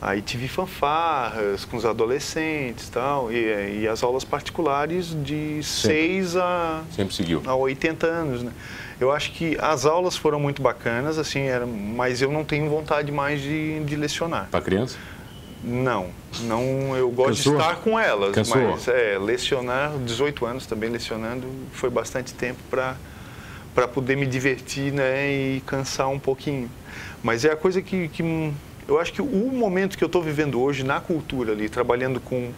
Aí 0.00 0.20
tive 0.20 0.46
fanfarras 0.46 1.64
com 1.64 1.76
os 1.76 1.84
adolescentes 1.84 2.88
tal, 2.90 3.32
e, 3.32 3.80
e 3.80 3.88
as 3.88 4.02
aulas 4.02 4.24
particulares 4.24 5.16
de 5.24 5.62
6 5.62 6.36
a, 6.36 6.82
Sempre 6.94 7.14
seguiu. 7.14 7.42
a 7.46 7.54
80 7.54 8.06
anos. 8.06 8.42
Né? 8.42 8.52
Eu 9.00 9.10
acho 9.10 9.32
que 9.32 9.56
as 9.60 9.86
aulas 9.86 10.16
foram 10.16 10.38
muito 10.38 10.60
bacanas, 10.60 11.18
assim, 11.18 11.40
era, 11.40 11.66
mas 11.66 12.20
eu 12.20 12.30
não 12.30 12.44
tenho 12.44 12.68
vontade 12.68 13.10
mais 13.10 13.40
de, 13.40 13.80
de 13.84 13.96
lecionar. 13.96 14.48
Para 14.50 14.60
criança? 14.60 14.98
Não, 15.64 16.08
não, 16.42 16.94
eu 16.94 17.10
gosto 17.10 17.38
Cansou? 17.38 17.56
de 17.56 17.62
estar 17.62 17.76
com 17.76 17.98
elas, 17.98 18.32
Cansou? 18.32 18.70
mas 18.70 18.86
é, 18.88 19.18
lecionar, 19.18 19.92
18 20.04 20.44
anos 20.44 20.66
também 20.66 20.90
lecionando, 20.90 21.46
foi 21.72 21.88
bastante 21.90 22.34
tempo 22.34 22.60
para 22.70 22.96
para 23.74 23.86
poder 23.86 24.16
me 24.16 24.24
divertir, 24.24 24.90
né, 24.90 25.30
e 25.30 25.62
cansar 25.66 26.08
um 26.08 26.18
pouquinho. 26.18 26.70
Mas 27.22 27.44
é 27.44 27.52
a 27.52 27.56
coisa 27.56 27.82
que, 27.82 28.08
que 28.08 28.22
eu 28.88 28.98
acho 28.98 29.12
que 29.12 29.20
o 29.20 29.52
momento 29.52 29.98
que 29.98 30.04
eu 30.04 30.06
estou 30.06 30.22
vivendo 30.22 30.60
hoje 30.60 30.84
na 30.84 31.00
cultura 31.00 31.52
ali, 31.52 31.68
trabalhando 31.68 32.20
com 32.20 32.52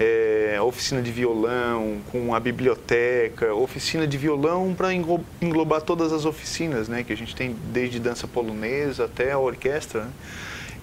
é, 0.00 0.58
oficina 0.62 1.02
de 1.02 1.10
violão, 1.10 1.98
com 2.10 2.34
a 2.34 2.40
biblioteca, 2.40 3.54
oficina 3.54 4.06
de 4.06 4.16
violão 4.16 4.74
para 4.74 4.92
englobar 4.92 5.82
todas 5.82 6.12
as 6.12 6.24
oficinas, 6.24 6.88
né, 6.88 7.02
que 7.02 7.12
a 7.12 7.16
gente 7.16 7.34
tem 7.36 7.54
desde 7.72 7.98
dança 7.98 8.26
polonesa 8.26 9.04
até 9.04 9.32
a 9.32 9.38
orquestra, 9.38 10.04
né? 10.04 10.10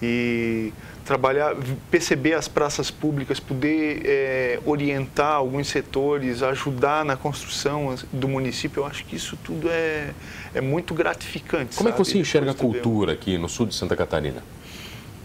e 0.02 0.72
trabalhar, 1.04 1.54
perceber 1.90 2.34
as 2.34 2.48
praças 2.48 2.90
públicas, 2.90 3.38
poder 3.38 4.02
é, 4.04 4.60
orientar 4.66 5.34
alguns 5.34 5.68
setores, 5.68 6.42
ajudar 6.42 7.04
na 7.04 7.16
construção 7.16 7.94
do 8.12 8.26
município, 8.26 8.80
eu 8.80 8.86
acho 8.86 9.04
que 9.04 9.14
isso 9.14 9.36
tudo 9.44 9.68
é, 9.70 10.10
é 10.54 10.60
muito 10.60 10.92
gratificante. 10.92 11.76
Como 11.76 11.88
sabe? 11.88 11.90
é 11.90 11.92
que 11.92 12.10
você 12.10 12.18
enxerga 12.18 12.50
a 12.50 12.54
cultura 12.54 13.12
aqui 13.12 13.38
no 13.38 13.48
sul 13.48 13.66
de 13.66 13.74
Santa 13.74 13.94
Catarina? 13.94 14.42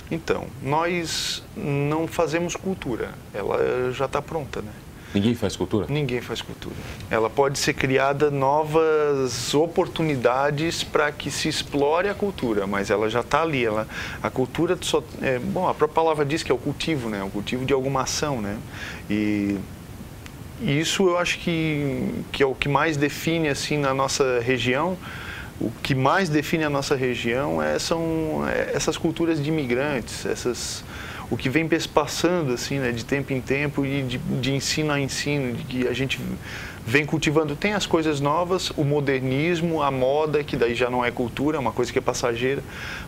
Então, 0.10 0.48
nós 0.62 1.44
não 1.56 2.08
fazemos 2.08 2.56
cultura, 2.56 3.12
ela 3.34 3.92
já 3.92 4.06
está 4.06 4.22
pronta, 4.22 4.62
né? 4.62 4.72
Ninguém 5.14 5.36
faz 5.36 5.56
cultura? 5.56 5.88
Ninguém 5.90 6.22
faz 6.22 6.42
cultura. 6.42 6.76
Ela 7.10 7.30
pode 7.30 7.58
ser 7.58 7.74
criada 7.74 8.30
novas 8.30 9.54
oportunidades 9.54 10.84
para 10.84 11.12
que 11.12 11.32
se 11.32 11.48
explore 11.48 12.10
a 12.10 12.14
cultura, 12.14 12.68
mas 12.68 12.90
ela 12.90 13.10
já 13.10 13.22
está 13.22 13.42
ali. 13.42 13.66
Ela, 13.66 13.88
a 14.22 14.30
cultura, 14.30 14.78
só, 14.82 15.02
é, 15.22 15.40
bom, 15.40 15.68
a 15.68 15.74
própria 15.74 15.96
palavra 15.96 16.26
diz 16.26 16.44
que 16.44 16.52
é 16.52 16.56
o 16.56 16.58
cultivo, 16.58 17.10
né? 17.10 17.24
O 17.24 17.30
cultivo 17.30 17.66
de 17.66 17.74
alguma 17.74 18.02
ação, 18.02 18.42
né? 18.42 18.58
E 19.10 19.58
isso 20.62 21.08
eu 21.08 21.18
acho 21.18 21.40
que, 21.40 22.24
que 22.32 22.44
é 22.44 22.46
o 22.46 22.54
que 22.54 22.68
mais 22.68 22.98
define 22.98 23.48
assim 23.48 23.78
na 23.78 23.94
nossa 23.94 24.40
região 24.42 24.98
o 25.60 25.72
que 25.82 25.96
mais 25.96 26.30
define 26.30 26.64
a 26.64 26.70
nossa 26.70 26.96
região 26.96 27.62
é, 27.62 27.80
são 27.80 28.48
é, 28.48 28.72
essas 28.74 28.98
culturas 28.98 29.42
de 29.42 29.50
imigrantes, 29.50 30.26
essas, 30.26 30.84
o 31.32 31.36
que 31.36 31.50
vem 31.50 31.68
passando 31.94 32.54
assim, 32.54 32.80
né, 32.80 32.92
de 32.92 33.04
tempo 33.04 33.34
em 33.34 33.42
tempo 33.42 33.86
e 33.86 34.04
de, 34.04 34.18
de, 34.18 34.54
ensino 34.54 34.92
a 34.92 35.00
ensino, 35.00 35.56
de 35.56 35.64
que 35.64 35.88
a 35.88 35.94
gente 35.94 36.20
vem 36.86 37.06
cultivando. 37.06 37.56
Tem 37.56 37.74
as 37.74 37.86
coisas 37.86 38.22
novas, 38.22 38.70
o 38.78 38.84
modernismo, 38.84 39.82
a 39.82 39.90
moda, 39.90 40.44
que 40.44 40.56
daí 40.56 40.76
já 40.76 40.90
não 40.90 41.04
é 41.04 41.12
cultura, 41.12 41.58
é 41.58 41.60
uma 41.60 41.72
coisa 41.72 41.92
que 41.92 41.98
é 41.98 42.02
passageira, 42.02 42.64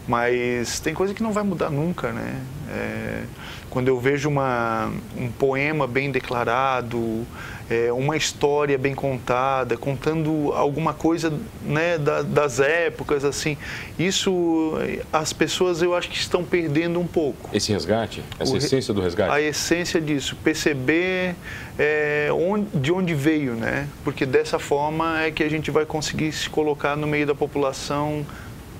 mas 0.07 0.79
tem 0.79 0.93
coisa 0.93 1.13
que 1.13 1.21
não 1.21 1.31
vai 1.31 1.43
mudar 1.43 1.69
nunca, 1.69 2.11
né? 2.11 2.41
É, 2.69 3.23
quando 3.69 3.87
eu 3.87 3.99
vejo 3.99 4.29
uma, 4.29 4.91
um 5.17 5.29
poema 5.31 5.85
bem 5.85 6.11
declarado, 6.11 7.25
é, 7.69 7.91
uma 7.93 8.17
história 8.17 8.77
bem 8.77 8.95
contada, 8.95 9.77
contando 9.77 10.51
alguma 10.53 10.93
coisa 10.93 11.31
né, 11.61 11.97
da, 11.97 12.23
das 12.23 12.59
épocas, 12.59 13.23
assim. 13.23 13.57
Isso, 13.97 14.73
as 15.13 15.31
pessoas 15.31 15.81
eu 15.81 15.95
acho 15.95 16.09
que 16.09 16.17
estão 16.17 16.43
perdendo 16.43 16.99
um 16.99 17.05
pouco. 17.05 17.49
Esse 17.53 17.71
resgate? 17.71 18.23
Essa 18.39 18.53
o, 18.53 18.57
essência 18.57 18.93
do 18.93 19.01
resgate? 19.01 19.31
A 19.31 19.39
essência 19.39 20.01
disso, 20.01 20.35
perceber 20.43 21.35
é, 21.77 22.29
onde, 22.31 22.65
de 22.73 22.91
onde 22.91 23.13
veio, 23.13 23.53
né? 23.53 23.87
Porque 24.03 24.25
dessa 24.25 24.57
forma 24.57 25.21
é 25.21 25.29
que 25.29 25.43
a 25.43 25.49
gente 25.49 25.69
vai 25.69 25.85
conseguir 25.85 26.31
se 26.31 26.49
colocar 26.49 26.95
no 26.95 27.05
meio 27.05 27.27
da 27.27 27.35
população 27.35 28.25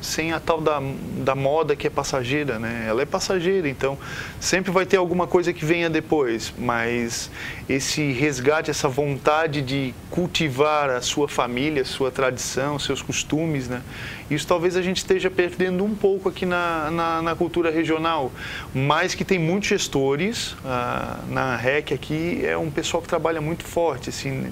sem 0.01 0.32
a 0.32 0.39
tal 0.39 0.62
da, 0.62 0.82
da 1.18 1.36
moda 1.36 1.75
que 1.75 1.88
é 1.88 1.89
passageira, 1.89 2.58
né? 2.58 2.86
Ela 2.88 3.01
é 3.01 3.06
passageira, 3.06 3.68
então 3.68 3.98
sempre 4.39 4.72
vai 4.72 4.86
ter 4.86 4.98
alguma 4.98 5.27
coisa 5.27 5.51
que 5.51 5.65
venha 5.65 5.89
depois, 5.89 6.53
mas 6.58 7.29
esse 7.68 8.12
resgate, 8.13 8.72
essa 8.72 8.88
vontade 8.88 9.62
de 9.62 9.94
cultivar 10.10 10.89
a 10.89 11.01
sua 11.01 11.27
família, 11.27 11.84
sua 11.84 12.12
tradição, 12.12 12.79
seus 12.79 13.01
costumes, 13.01 13.68
né? 13.68 13.82
Isso 14.29 14.46
talvez 14.46 14.75
a 14.75 14.82
gente 14.82 14.98
esteja 14.98 15.29
perdendo 15.29 15.84
um 15.84 15.96
pouco 15.96 16.29
aqui 16.29 16.46
na, 16.46 16.91
na, 16.91 17.22
na 17.22 17.36
cultura 17.36 17.72
regional, 17.72 18.32
mas 18.74 19.15
que 19.15 19.25
tem 19.25 19.39
muitos 19.39 19.70
gestores, 19.70 20.56
ah, 20.63 21.20
na 21.27 21.56
REC 21.56 21.91
aqui 21.94 22.41
é 22.46 22.58
um 22.58 22.70
pessoal 22.70 23.01
que 23.01 23.10
trabalha 23.10 23.41
muito 23.41 23.63
forte, 23.63 24.10
assim, 24.10 24.51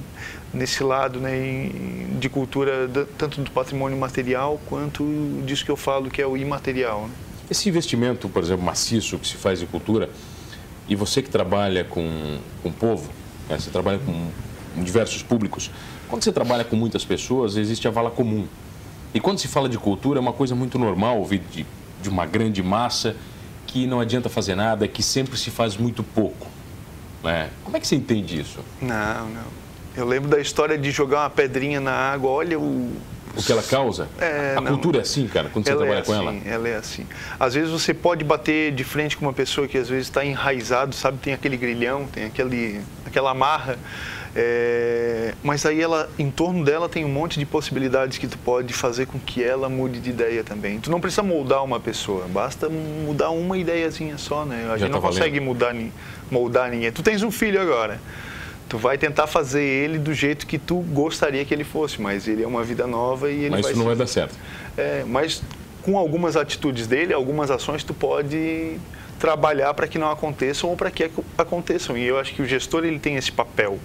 nesse 0.54 0.84
lado 0.84 1.20
né, 1.20 1.70
de 2.20 2.30
cultura, 2.30 2.89
tanto 3.18 3.42
do 3.42 3.51
patrimônio 3.51 3.98
material 3.98 4.60
quanto 4.68 5.04
disso 5.46 5.66
que 5.66 5.72
eu 5.72 5.77
falo 5.77 6.10
que 6.10 6.22
é 6.22 6.27
o 6.27 6.38
imaterial. 6.38 7.04
Né? 7.08 7.13
Esse 7.50 7.70
investimento, 7.70 8.27
por 8.27 8.44
exemplo, 8.44 8.66
maciço 8.66 9.18
que 9.18 9.27
se 9.27 9.36
faz 9.36 9.62
em 9.62 9.66
cultura, 9.66 10.10
e 10.88 10.96
você 10.96 11.22
que 11.22 11.30
trabalha 11.30 11.84
com, 11.84 12.39
com 12.63 12.70
o 12.70 12.74
povo, 12.74 13.10
né, 13.50 13.60
você 13.60 13.70
trabalha 13.70 14.00
com 14.00 14.30
diversos 14.84 15.22
públicos, 15.22 15.70
quando 16.08 16.24
você 16.24 16.32
trabalha 16.32 16.63
com 16.63 16.75
muitas 16.75 17.04
pessoas, 17.04 17.58
existe 17.58 17.88
a 17.88 17.92
vala 17.92 18.10
comum. 18.10 18.48
E 19.13 19.20
quando 19.20 19.39
se 19.39 19.48
fala 19.48 19.68
de 19.68 19.77
cultura, 19.77 20.20
é 20.20 20.22
uma 20.22 20.34
coisa 20.34 20.56
muito 20.56 20.80
normal 20.80 21.18
ouvir 21.18 21.39
de, 21.51 21.66
de 22.01 22.10
uma 22.10 22.25
grande 22.25 22.63
massa 22.63 23.16
que 23.66 23.86
não 23.86 24.00
adianta 24.00 24.30
fazer 24.30 24.56
nada, 24.56 24.88
que 24.88 25.04
sempre 25.04 25.38
se 25.38 25.51
faz 25.51 25.75
muito 25.75 26.04
pouco. 26.04 26.48
Né? 27.24 27.50
Como 27.63 27.75
é 27.75 27.80
que 27.80 27.88
você 27.88 27.96
entende 27.96 28.39
isso? 28.39 28.60
Não, 28.82 29.30
não. 29.30 29.66
Eu 29.98 30.06
lembro 30.06 30.30
da 30.30 30.39
história 30.39 30.77
de 30.77 30.92
jogar 30.92 31.22
uma 31.22 31.30
pedrinha 31.30 31.82
na 31.82 31.92
água, 31.92 32.30
olha 32.30 32.60
o. 32.60 32.92
O 33.36 33.44
que 33.44 33.51
ela 33.51 33.63
causa? 33.63 34.08
É, 34.20 34.56
a 34.58 34.62
não, 34.62 34.72
cultura 34.72 35.00
é 35.00 35.01
assim, 35.01 35.27
cara, 35.27 35.50
quando 35.50 35.66
você 35.66 35.75
trabalha 35.75 35.98
é 35.98 36.01
assim, 36.01 36.12
com 36.12 36.18
ela? 36.18 36.36
Ela 36.46 36.70
é 36.70 36.75
assim. 36.75 37.06
Às 37.39 37.54
vezes 37.54 37.70
você 37.72 37.94
pode 37.94 38.24
bater 38.24 38.72
de 38.72 38.84
frente 38.84 39.16
com 39.16 39.25
uma 39.25 39.34
pessoa 39.34 39.68
que 39.68 39.77
às 39.77 39.89
vezes 39.89 40.08
está 40.08 40.25
enraizado, 40.25 40.96
sabe? 40.96 41.18
Tem 41.18 41.34
aquele 41.34 41.56
grilhão, 41.56 42.06
tem 42.08 42.25
aquele, 42.25 42.82
aquela 43.06 43.32
amarra. 43.32 43.77
É, 44.36 45.34
mas 45.44 45.66
aí 45.66 45.82
ela, 45.82 46.10
em 46.18 46.30
torno 46.30 46.63
dela 46.63 46.88
tem 46.88 47.04
um 47.06 47.10
monte 47.10 47.39
de 47.39 47.46
possibilidades 47.46 48.18
que 48.18 48.27
tu 48.27 48.38
pode 48.39 48.74
fazer 48.74 49.08
com 49.08 49.20
que 49.20 49.44
ela 49.44 49.68
mude 49.70 50.00
de 50.00 50.12
ideia 50.12 50.44
também. 50.44 50.80
Tu 50.80 50.92
não 50.92 51.00
precisa 51.00 51.24
moldar 51.24 51.63
uma 51.63 51.80
pessoa, 51.80 52.27
basta 52.27 52.70
mudar 52.70 53.32
uma 53.32 53.58
ideiazinha 53.58 54.18
só, 54.18 54.46
né? 54.46 54.66
A 54.66 54.70
Já 54.70 54.77
gente 54.77 54.88
tá 54.89 54.94
não 54.94 55.01
valendo. 55.01 55.18
consegue 55.18 55.39
mudar, 55.39 55.75
moldar 56.30 56.70
ninguém. 56.70 56.92
Tu 56.92 57.04
tens 57.04 57.24
um 57.24 57.32
filho 57.32 57.60
agora 57.62 58.00
tu 58.67 58.77
vai 58.77 58.97
tentar 58.97 59.27
fazer 59.27 59.63
ele 59.63 59.97
do 59.97 60.13
jeito 60.13 60.45
que 60.45 60.57
tu 60.57 60.79
gostaria 60.79 61.43
que 61.45 61.53
ele 61.53 61.63
fosse, 61.63 62.01
mas 62.01 62.27
ele 62.27 62.43
é 62.43 62.47
uma 62.47 62.63
vida 62.63 62.86
nova 62.86 63.31
e 63.31 63.45
ele 63.45 63.50
mas 63.50 63.62
vai 63.62 63.71
isso 63.71 63.79
não 63.79 63.86
vai 63.86 63.95
dar 63.95 64.07
certo. 64.07 64.36
É, 64.77 65.03
mas 65.07 65.41
com 65.81 65.97
algumas 65.97 66.36
atitudes 66.36 66.86
dele, 66.86 67.13
algumas 67.13 67.50
ações 67.50 67.83
tu 67.83 67.93
pode 67.93 68.77
trabalhar 69.19 69.74
para 69.74 69.88
que 69.88 69.97
não 69.97 70.12
aconteçam 70.12 70.69
ou 70.69 70.75
para 70.75 70.91
que 70.91 71.09
aconteçam. 71.38 71.97
E 71.97 72.03
eu 72.03 72.19
acho 72.19 72.33
que 72.33 72.41
o 72.41 72.45
gestor 72.45 72.86
ele 72.86 73.00
tem 73.00 73.15
esse 73.15 73.31
papel. 73.31 73.79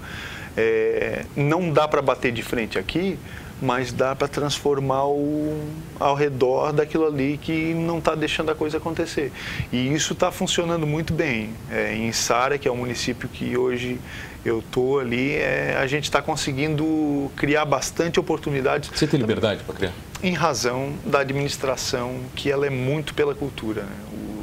É, 0.57 1.25
não 1.35 1.71
dá 1.71 1.89
para 1.89 2.03
bater 2.03 2.33
de 2.33 2.43
frente 2.43 2.79
aqui, 2.79 3.19
mas 3.63 3.93
dá 3.93 4.15
para 4.17 4.27
transformar 4.27 5.07
o, 5.07 5.57
ao 5.99 6.17
redor 6.17 6.73
daquilo 6.73 7.07
ali 7.07 7.39
que 7.41 7.73
não 7.73 7.99
está 7.99 8.15
deixando 8.17 8.51
a 8.51 8.55
coisa 8.55 8.79
acontecer. 8.79 9.33
E 9.73 9.95
isso 9.95 10.13
está 10.13 10.33
funcionando 10.33 10.87
muito 10.87 11.15
bem. 11.15 11.51
É, 11.71 11.95
em 11.95 12.13
Sara, 12.13 12.59
que 12.59 12.67
é 12.67 12.73
um 12.73 12.77
município 12.77 13.29
que 13.29 13.57
hoje 13.57 13.99
eu 14.45 14.59
estou 14.59 14.99
ali, 14.99 15.35
é, 15.37 15.77
a 15.81 15.87
gente 15.87 16.05
está 16.05 16.21
conseguindo 16.21 17.31
criar 17.37 17.65
bastante 17.65 18.19
oportunidades. 18.19 18.91
Você 18.93 19.07
tem 19.07 19.21
liberdade 19.21 19.63
para 19.65 19.75
criar? 19.75 19.93
Em 20.23 20.35
razão 20.35 20.95
da 21.05 21.21
administração, 21.21 22.21
que 22.35 22.51
ela 22.51 22.67
é 22.67 22.71
muito 22.71 23.15
pela 23.15 23.35
cultura. 23.35 23.83
Né? 23.83 23.97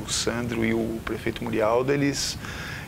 O 0.05 0.11
Sandro 0.11 0.63
e 0.65 0.73
o 0.73 0.99
prefeito 1.03 1.43
Murialdo, 1.43 1.91
eles, 1.91 2.37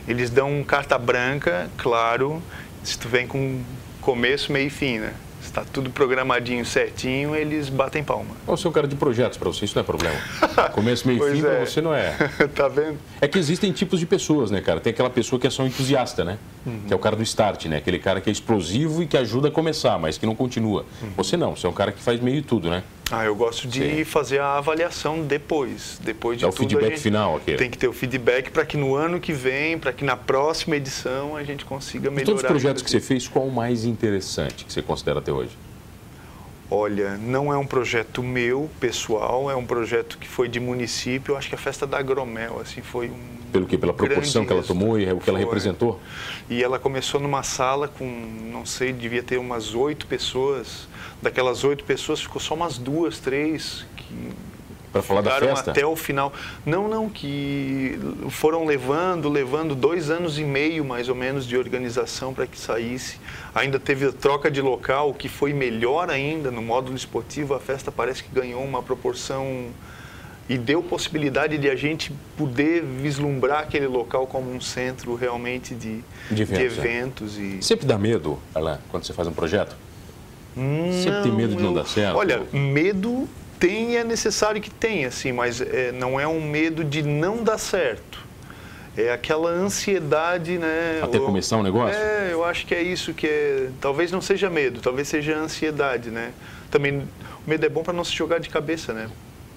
eles 0.08 0.30
dão 0.30 0.64
carta 0.64 0.98
branca, 0.98 1.70
claro, 1.76 2.42
se 2.82 2.98
tu 2.98 3.08
vem 3.08 3.26
com 3.26 3.62
começo, 4.00 4.52
meio 4.52 4.66
e 4.66 4.70
fim, 4.70 4.98
né? 4.98 5.14
Está 5.52 5.62
tudo 5.70 5.90
programadinho 5.90 6.64
certinho, 6.64 7.36
eles 7.36 7.68
batem 7.68 8.02
palma. 8.02 8.34
Eu 8.48 8.56
sou 8.56 8.70
um 8.70 8.74
cara 8.74 8.88
de 8.88 8.96
projetos 8.96 9.36
para 9.36 9.48
você, 9.50 9.66
isso 9.66 9.74
não 9.76 9.82
é 9.82 9.84
problema. 9.84 10.16
Começo, 10.72 11.06
meio 11.06 11.28
e 11.28 11.32
fim, 11.32 11.38
é. 11.40 11.42
para 11.42 11.66
você 11.66 11.80
não 11.82 11.94
é. 11.94 12.16
tá 12.56 12.68
vendo? 12.68 12.98
É 13.20 13.28
que 13.28 13.38
existem 13.38 13.70
tipos 13.70 14.00
de 14.00 14.06
pessoas, 14.06 14.50
né, 14.50 14.62
cara? 14.62 14.80
Tem 14.80 14.90
aquela 14.90 15.10
pessoa 15.10 15.38
que 15.38 15.46
é 15.46 15.50
só 15.50 15.62
um 15.62 15.66
entusiasta, 15.66 16.24
né? 16.24 16.38
Uhum. 16.64 16.80
Que 16.86 16.92
é 16.92 16.96
o 16.96 16.98
cara 16.98 17.14
do 17.14 17.22
start, 17.22 17.66
né? 17.66 17.76
Aquele 17.76 17.98
cara 17.98 18.20
que 18.20 18.30
é 18.30 18.32
explosivo 18.32 19.02
e 19.02 19.06
que 19.06 19.16
ajuda 19.16 19.48
a 19.48 19.50
começar, 19.50 19.98
mas 19.98 20.16
que 20.16 20.24
não 20.24 20.34
continua. 20.34 20.86
Uhum. 21.02 21.10
Você 21.18 21.36
não, 21.36 21.54
você 21.54 21.66
é 21.66 21.70
um 21.70 21.74
cara 21.74 21.92
que 21.92 22.00
faz 22.00 22.18
meio 22.18 22.42
tudo, 22.42 22.70
né? 22.70 22.82
Ah, 23.14 23.26
eu 23.26 23.36
gosto 23.36 23.68
de 23.68 23.96
Sim. 23.96 24.04
fazer 24.04 24.40
a 24.40 24.56
avaliação 24.56 25.20
depois, 25.20 26.00
depois 26.02 26.38
de 26.38 26.46
é 26.46 26.48
tudo. 26.48 26.56
o 26.56 26.58
feedback 26.60 26.98
final 26.98 27.36
aqui. 27.36 27.56
Tem 27.56 27.68
que 27.68 27.76
ter 27.76 27.86
o 27.86 27.92
feedback 27.92 28.50
para 28.50 28.64
que 28.64 28.78
no 28.78 28.94
ano 28.94 29.20
que 29.20 29.34
vem, 29.34 29.78
para 29.78 29.92
que 29.92 30.02
na 30.02 30.16
próxima 30.16 30.76
edição 30.76 31.36
a 31.36 31.44
gente 31.44 31.62
consiga 31.66 32.10
melhorar. 32.10 32.24
De 32.24 32.24
todos 32.24 32.42
os 32.42 32.48
projetos 32.48 32.82
que 32.82 32.90
você 32.90 33.00
fez, 33.00 33.28
qual 33.28 33.46
o 33.46 33.52
mais 33.52 33.84
interessante 33.84 34.64
que 34.64 34.72
você 34.72 34.80
considera 34.80 35.18
até 35.18 35.30
hoje? 35.30 35.50
Olha, 36.70 37.18
não 37.18 37.52
é 37.52 37.58
um 37.58 37.66
projeto 37.66 38.22
meu, 38.22 38.70
pessoal, 38.80 39.50
é 39.50 39.54
um 39.54 39.66
projeto 39.66 40.16
que 40.16 40.26
foi 40.26 40.48
de 40.48 40.58
município. 40.58 41.32
Eu 41.32 41.36
acho 41.36 41.50
que 41.50 41.54
a 41.54 41.58
festa 41.58 41.86
da 41.86 41.98
Agromel, 41.98 42.60
assim, 42.62 42.80
foi 42.80 43.10
um. 43.10 43.42
Pelo 43.52 43.66
que? 43.66 43.76
Pela 43.76 43.92
proporção 43.92 44.46
que 44.46 44.52
ela 44.54 44.62
tomou 44.62 44.98
e 44.98 45.12
o 45.12 45.18
que 45.18 45.28
ela 45.28 45.38
representou? 45.38 46.00
E 46.50 46.62
ela 46.62 46.78
começou 46.78 47.20
numa 47.20 47.42
sala 47.42 47.88
com, 47.88 48.04
não 48.50 48.66
sei, 48.66 48.92
devia 48.92 49.22
ter 49.22 49.38
umas 49.38 49.74
oito 49.74 50.06
pessoas. 50.06 50.88
Daquelas 51.20 51.64
oito 51.64 51.84
pessoas, 51.84 52.20
ficou 52.20 52.40
só 52.40 52.54
umas 52.54 52.78
duas, 52.78 53.18
três 53.18 53.86
que 53.96 54.32
para 54.92 55.00
falar 55.00 55.22
da 55.22 55.30
festa? 55.38 55.70
até 55.70 55.86
o 55.86 55.96
final. 55.96 56.32
Não, 56.66 56.86
não, 56.86 57.08
que 57.08 57.98
foram 58.28 58.66
levando, 58.66 59.28
levando 59.28 59.74
dois 59.74 60.10
anos 60.10 60.38
e 60.38 60.44
meio 60.44 60.84
mais 60.84 61.08
ou 61.08 61.14
menos 61.14 61.46
de 61.46 61.56
organização 61.56 62.34
para 62.34 62.46
que 62.46 62.58
saísse. 62.58 63.18
Ainda 63.54 63.80
teve 63.80 64.06
a 64.06 64.12
troca 64.12 64.50
de 64.50 64.60
local, 64.60 65.14
que 65.14 65.28
foi 65.28 65.54
melhor 65.54 66.10
ainda 66.10 66.50
no 66.50 66.60
módulo 66.60 66.94
esportivo. 66.94 67.54
A 67.54 67.60
festa 67.60 67.90
parece 67.90 68.22
que 68.22 68.30
ganhou 68.34 68.62
uma 68.62 68.82
proporção 68.82 69.70
e 70.48 70.58
deu 70.58 70.82
possibilidade 70.82 71.56
de 71.56 71.70
a 71.70 71.76
gente 71.76 72.12
poder 72.36 72.82
vislumbrar 72.82 73.60
aquele 73.60 73.86
local 73.86 74.26
como 74.26 74.52
um 74.52 74.60
centro 74.60 75.14
realmente 75.14 75.74
de, 75.74 76.00
de 76.30 76.42
eventos. 76.42 76.74
De 76.74 76.80
eventos 76.80 77.38
é. 77.38 77.40
e... 77.40 77.62
Sempre 77.62 77.86
dá 77.86 77.96
medo, 77.96 78.38
Alain, 78.54 78.78
quando 78.90 79.04
você 79.04 79.12
faz 79.12 79.28
um 79.28 79.32
projeto? 79.32 79.76
Não, 80.56 80.92
Sempre 80.92 81.22
tem 81.22 81.32
medo 81.32 81.56
de 81.56 81.62
não 81.62 81.70
eu... 81.70 81.76
dar 81.76 81.86
certo? 81.86 82.16
Olha, 82.16 82.42
medo 82.52 83.28
tem 83.58 83.96
é 83.96 84.04
necessário 84.04 84.60
que 84.60 84.70
tenha, 84.70 85.08
assim, 85.08 85.32
mas 85.32 85.60
é, 85.60 85.92
não 85.92 86.18
é 86.18 86.26
um 86.26 86.40
medo 86.40 86.84
de 86.84 87.02
não 87.02 87.42
dar 87.42 87.58
certo. 87.58 88.20
É 88.96 89.10
aquela 89.10 89.48
ansiedade, 89.48 90.58
né? 90.58 91.00
Até 91.02 91.18
ou, 91.18 91.24
começar 91.24 91.56
um 91.56 91.62
negócio? 91.62 91.96
É, 91.96 92.30
eu 92.32 92.44
acho 92.44 92.66
que 92.66 92.74
é 92.74 92.82
isso 92.82 93.14
que 93.14 93.26
é. 93.26 93.70
Talvez 93.80 94.12
não 94.12 94.20
seja 94.20 94.50
medo, 94.50 94.80
talvez 94.80 95.08
seja 95.08 95.34
ansiedade, 95.34 96.10
né? 96.10 96.32
Também 96.70 96.98
o 96.98 97.48
medo 97.48 97.64
é 97.64 97.70
bom 97.70 97.82
para 97.82 97.94
não 97.94 98.04
se 98.04 98.12
jogar 98.12 98.38
de 98.38 98.50
cabeça, 98.50 98.92
né? 98.92 99.08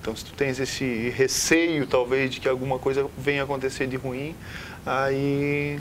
Então, 0.06 0.16
se 0.16 0.24
tu 0.24 0.34
tens 0.34 0.60
esse 0.60 1.10
receio, 1.18 1.88
talvez, 1.88 2.30
de 2.30 2.40
que 2.40 2.48
alguma 2.48 2.78
coisa 2.78 3.08
venha 3.18 3.42
acontecer 3.42 3.88
de 3.88 3.96
ruim, 3.96 4.36
aí 4.86 5.80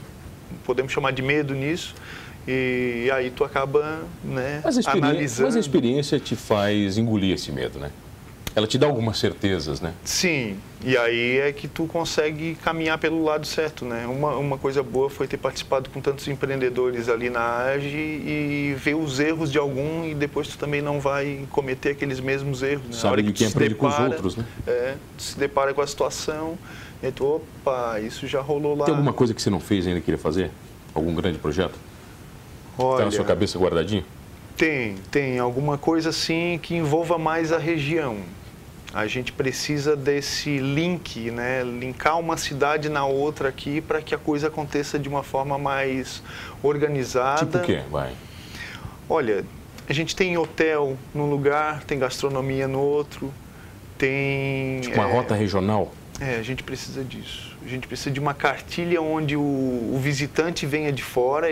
podemos 0.65 0.91
chamar 0.91 1.11
de 1.11 1.21
medo 1.21 1.55
nisso. 1.55 1.95
E 2.49 3.11
aí 3.13 3.31
tu 3.31 3.45
acaba 3.45 4.03
né, 4.25 4.63
mas 4.65 4.87
analisando. 4.87 5.49
Mas 5.49 5.57
a 5.57 5.61
experiência 5.61 6.19
te 6.19 6.35
faz 6.35 6.97
engolir 6.97 7.35
esse 7.35 7.53
medo, 7.53 7.79
né? 7.79 7.91
ela 8.55 8.67
te 8.67 8.79
dá 8.79 8.87
algumas 8.87 9.19
certezas, 9.19 9.81
né? 9.81 9.93
Sim, 10.05 10.57
e 10.85 10.99
aí 10.99 11.39
é 11.39 11.51
que 11.51 11.67
tu 11.67 11.87
consegue 11.87 12.57
caminhar 12.57 12.99
pelo 12.99 13.25
lado 13.25 13.47
certo, 13.47 13.87
né? 13.87 14.07
Uma, 14.07 14.37
uma 14.37 14.59
coisa 14.59 14.83
boa 14.83 15.09
foi 15.09 15.27
ter 15.27 15.39
participado 15.39 15.89
com 15.89 16.01
tantos 16.01 16.29
empreendedores 16.29 17.09
ali 17.09 17.31
na 17.31 17.65
AGE 17.73 17.97
e 17.97 18.77
ver 18.77 18.95
os 18.95 19.19
erros 19.19 19.51
de 19.51 19.57
algum 19.57 20.05
e 20.05 20.15
depois 20.15 20.47
tu 20.49 20.59
também 20.59 20.83
não 20.83 21.01
vai 21.01 21.47
cometer 21.51 21.91
aqueles 21.91 22.21
mesmos 22.21 22.63
erros. 22.63 22.87
Né? 22.87 22.93
Sabe 22.93 23.23
de 23.23 23.33
quem 23.33 23.47
aprende 23.47 23.75
depara, 23.75 23.95
com 23.95 24.03
os 24.03 24.11
outros, 24.11 24.37
né? 24.37 24.45
É, 24.67 24.95
se 25.17 25.39
depara 25.39 25.73
com 25.73 25.81
a 25.81 25.87
situação 25.87 26.59
e 27.03 27.11
tu, 27.11 27.37
opa, 27.37 27.99
isso 28.01 28.27
já 28.27 28.43
rolou 28.43 28.77
lá. 28.77 28.85
Tem 28.85 28.95
alguma 28.95 29.13
coisa 29.13 29.33
que 29.33 29.41
você 29.41 29.49
não 29.49 29.61
fez 29.61 29.87
ainda 29.87 30.03
queria 30.03 30.19
fazer? 30.19 30.51
Algum 30.95 31.15
grande 31.15 31.39
projeto? 31.39 31.79
Olha... 32.77 32.95
Está 32.95 33.05
na 33.07 33.11
sua 33.11 33.25
cabeça 33.25 33.59
guardadinho? 33.59 34.05
Tem, 34.55 34.97
tem. 35.11 35.39
Alguma 35.39 35.79
coisa 35.79 36.11
assim 36.11 36.61
que 36.63 36.75
envolva 36.75 37.17
mais 37.17 37.53
a 37.53 37.59
região 37.59 38.19
A 38.95 39.09
gente 39.09 39.33
precisa 39.33 39.97
desse 39.97 40.57
link, 40.59 41.29
né? 41.33 41.65
Linkar 41.65 42.17
uma 42.21 42.37
cidade 42.37 42.89
na 42.89 43.05
outra 43.05 43.49
aqui 43.49 43.81
para 43.81 44.01
que 44.01 44.15
a 44.15 44.19
coisa 44.19 44.47
aconteça 44.47 45.01
de 45.01 45.09
uma 45.09 45.25
forma 45.25 45.59
mais 45.59 46.23
organizada. 46.63 47.45
Tipo 47.45 47.59
o 47.59 47.63
quê? 47.63 47.83
Vai. 47.91 48.13
Olha, 49.09 49.45
a 49.89 49.93
gente 49.93 50.15
tem 50.15 50.39
hotel 50.39 50.97
num 51.13 51.29
lugar, 51.29 51.83
tem 51.83 51.99
gastronomia 51.99 52.69
no 52.69 52.79
outro, 52.79 53.35
tem. 53.99 54.81
Tipo 54.83 55.01
uma 55.01 55.09
é, 55.09 55.13
rota 55.13 55.35
regional? 55.35 55.93
É, 56.21 56.37
a 56.37 56.43
gente 56.43 56.63
precisa 56.63 57.03
disso. 57.03 57.53
A 57.65 57.69
gente 57.69 57.89
precisa 57.89 58.13
de 58.13 58.21
uma 58.21 58.33
cartilha 58.33 59.03
onde 59.03 59.37
o, 59.37 59.41
o, 59.41 59.99
visitante 60.01 60.67
venha 60.67 60.93
de 60.93 61.03
fora, 61.03 61.49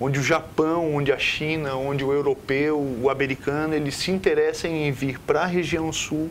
onde 0.00 0.18
o 0.18 0.22
Japão, 0.22 0.96
onde 0.96 1.12
a 1.12 1.18
China, 1.18 1.76
onde 1.76 2.02
o 2.02 2.12
europeu, 2.12 2.80
o 3.00 3.08
americano, 3.08 3.74
eles 3.74 3.94
se 3.94 4.10
interessem 4.10 4.88
em 4.88 4.90
vir 4.90 5.20
para 5.20 5.42
a 5.42 5.46
região 5.46 5.92
sul 5.92 6.28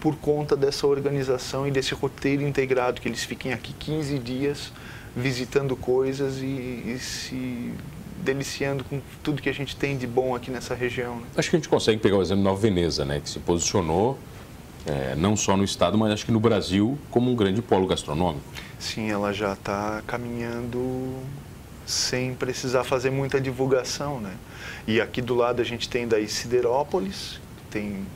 por 0.00 0.16
conta 0.16 0.56
dessa 0.56 0.86
organização 0.86 1.66
e 1.66 1.70
desse 1.70 1.94
roteiro 1.94 2.42
integrado, 2.42 3.00
que 3.00 3.08
eles 3.08 3.24
fiquem 3.24 3.52
aqui 3.52 3.72
15 3.72 4.18
dias 4.18 4.72
visitando 5.16 5.76
coisas 5.76 6.38
e, 6.38 6.44
e 6.46 6.98
se 7.00 7.72
deliciando 8.22 8.84
com 8.84 9.00
tudo 9.22 9.40
que 9.40 9.48
a 9.48 9.54
gente 9.54 9.76
tem 9.76 9.96
de 9.96 10.06
bom 10.06 10.34
aqui 10.34 10.50
nessa 10.50 10.74
região. 10.74 11.16
Né? 11.16 11.26
Acho 11.36 11.50
que 11.50 11.56
a 11.56 11.58
gente 11.58 11.68
consegue 11.68 12.00
pegar 12.00 12.16
o 12.16 12.22
exemplo 12.22 12.42
de 12.42 12.44
Nova 12.44 12.60
Veneza, 12.60 13.04
né, 13.04 13.20
que 13.20 13.28
se 13.28 13.38
posicionou 13.38 14.18
é, 14.86 15.14
não 15.16 15.36
só 15.36 15.56
no 15.56 15.64
estado, 15.64 15.98
mas 15.98 16.12
acho 16.12 16.24
que 16.24 16.32
no 16.32 16.40
Brasil 16.40 16.98
como 17.10 17.30
um 17.30 17.36
grande 17.36 17.60
polo 17.60 17.86
gastronômico. 17.86 18.44
Sim, 18.78 19.10
ela 19.10 19.32
já 19.32 19.52
está 19.52 20.02
caminhando 20.06 21.14
sem 21.86 22.34
precisar 22.34 22.84
fazer 22.84 23.10
muita 23.10 23.40
divulgação, 23.40 24.20
né? 24.20 24.34
E 24.86 25.00
aqui 25.00 25.22
do 25.22 25.34
lado 25.34 25.60
a 25.60 25.64
gente 25.64 25.88
tem 25.88 26.06
daí 26.06 26.28
Siderópolis, 26.28 27.40
tem 27.70 28.06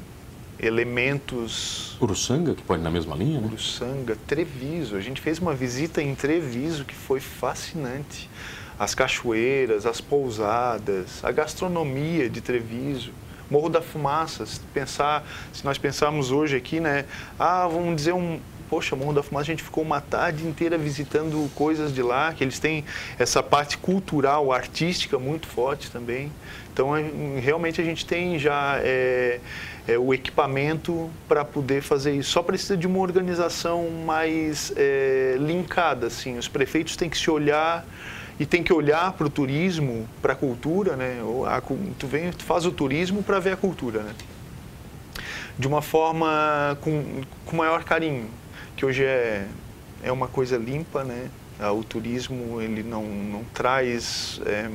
elementos... 0.62 1.96
Uruçanga, 2.00 2.54
que 2.54 2.62
pode 2.62 2.82
na 2.82 2.90
mesma 2.90 3.16
linha, 3.16 3.40
né? 3.40 3.46
Uruçanga, 3.48 4.16
Treviso. 4.26 4.96
A 4.96 5.00
gente 5.00 5.20
fez 5.20 5.40
uma 5.40 5.54
visita 5.54 6.00
em 6.00 6.14
Treviso 6.14 6.84
que 6.84 6.94
foi 6.94 7.18
fascinante. 7.18 8.30
As 8.78 8.94
cachoeiras, 8.94 9.84
as 9.84 10.00
pousadas, 10.00 11.22
a 11.24 11.32
gastronomia 11.32 12.30
de 12.30 12.40
Treviso. 12.40 13.10
Morro 13.50 13.68
da 13.68 13.82
Fumaça, 13.82 14.46
se 14.46 14.60
pensar, 14.72 15.26
se 15.52 15.62
nós 15.64 15.76
pensarmos 15.76 16.30
hoje 16.30 16.56
aqui, 16.56 16.80
né? 16.80 17.04
Ah, 17.38 17.68
vamos 17.68 17.96
dizer 17.96 18.14
um, 18.14 18.40
poxa, 18.72 18.96
Morro 18.96 19.12
da 19.12 19.22
Fumaça, 19.22 19.42
a 19.42 19.52
gente 19.52 19.62
ficou 19.62 19.84
uma 19.84 20.00
tarde 20.00 20.46
inteira 20.46 20.78
visitando 20.78 21.46
coisas 21.54 21.92
de 21.92 22.02
lá, 22.02 22.32
que 22.32 22.42
eles 22.42 22.58
têm 22.58 22.86
essa 23.18 23.42
parte 23.42 23.76
cultural, 23.76 24.50
artística 24.50 25.18
muito 25.18 25.46
forte 25.46 25.90
também. 25.90 26.32
Então, 26.72 26.88
realmente 27.38 27.82
a 27.82 27.84
gente 27.84 28.06
tem 28.06 28.38
já 28.38 28.78
é, 28.78 29.40
é, 29.86 29.98
o 29.98 30.14
equipamento 30.14 31.10
para 31.28 31.44
poder 31.44 31.82
fazer 31.82 32.14
isso. 32.16 32.30
Só 32.30 32.42
precisa 32.42 32.74
de 32.74 32.86
uma 32.86 33.00
organização 33.00 33.90
mais 34.06 34.72
é, 34.74 35.36
linkada, 35.38 36.06
assim. 36.06 36.38
Os 36.38 36.48
prefeitos 36.48 36.96
têm 36.96 37.10
que 37.10 37.18
se 37.18 37.30
olhar 37.30 37.84
e 38.40 38.46
tem 38.46 38.62
que 38.62 38.72
olhar 38.72 39.12
para 39.12 39.26
o 39.26 39.30
turismo, 39.30 40.08
para 40.22 40.32
a 40.32 40.36
cultura, 40.36 40.96
né? 40.96 41.18
Tu 41.98 42.06
vem, 42.06 42.30
tu 42.30 42.42
faz 42.42 42.64
o 42.64 42.72
turismo 42.72 43.22
para 43.22 43.38
ver 43.38 43.52
a 43.52 43.56
cultura, 43.58 44.02
né? 44.02 44.14
De 45.58 45.68
uma 45.68 45.82
forma 45.82 46.78
com, 46.80 47.20
com 47.44 47.54
maior 47.54 47.84
carinho, 47.84 48.30
que 48.82 48.86
hoje 48.86 49.04
é, 49.04 49.46
é 50.02 50.10
uma 50.10 50.26
coisa 50.26 50.56
limpa, 50.56 51.04
né? 51.04 51.30
Ah, 51.60 51.70
o 51.70 51.84
turismo 51.84 52.60
ele 52.60 52.82
não, 52.82 53.04
não 53.04 53.44
traz 53.54 54.40
é, 54.44 54.68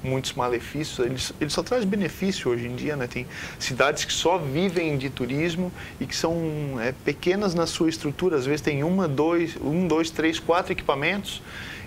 muitos 0.00 0.34
malefícios, 0.34 1.04
ele, 1.04 1.16
ele 1.40 1.50
só 1.50 1.60
traz 1.60 1.84
benefício 1.84 2.48
hoje 2.52 2.68
em 2.68 2.76
dia, 2.76 2.94
né? 2.94 3.08
Tem 3.08 3.26
cidades 3.58 4.04
que 4.04 4.12
só 4.12 4.38
vivem 4.38 4.96
de 4.96 5.10
turismo 5.10 5.72
e 5.98 6.06
que 6.06 6.14
são 6.14 6.78
é, 6.80 6.92
pequenas 7.04 7.52
na 7.52 7.66
sua 7.66 7.88
estrutura, 7.88 8.36
às 8.36 8.46
vezes 8.46 8.60
tem 8.60 8.84
uma, 8.84 9.08
dois, 9.08 9.56
um, 9.60 9.88
dois, 9.88 10.08
três, 10.10 10.38
quatro 10.38 10.72
equipamentos 10.72 11.42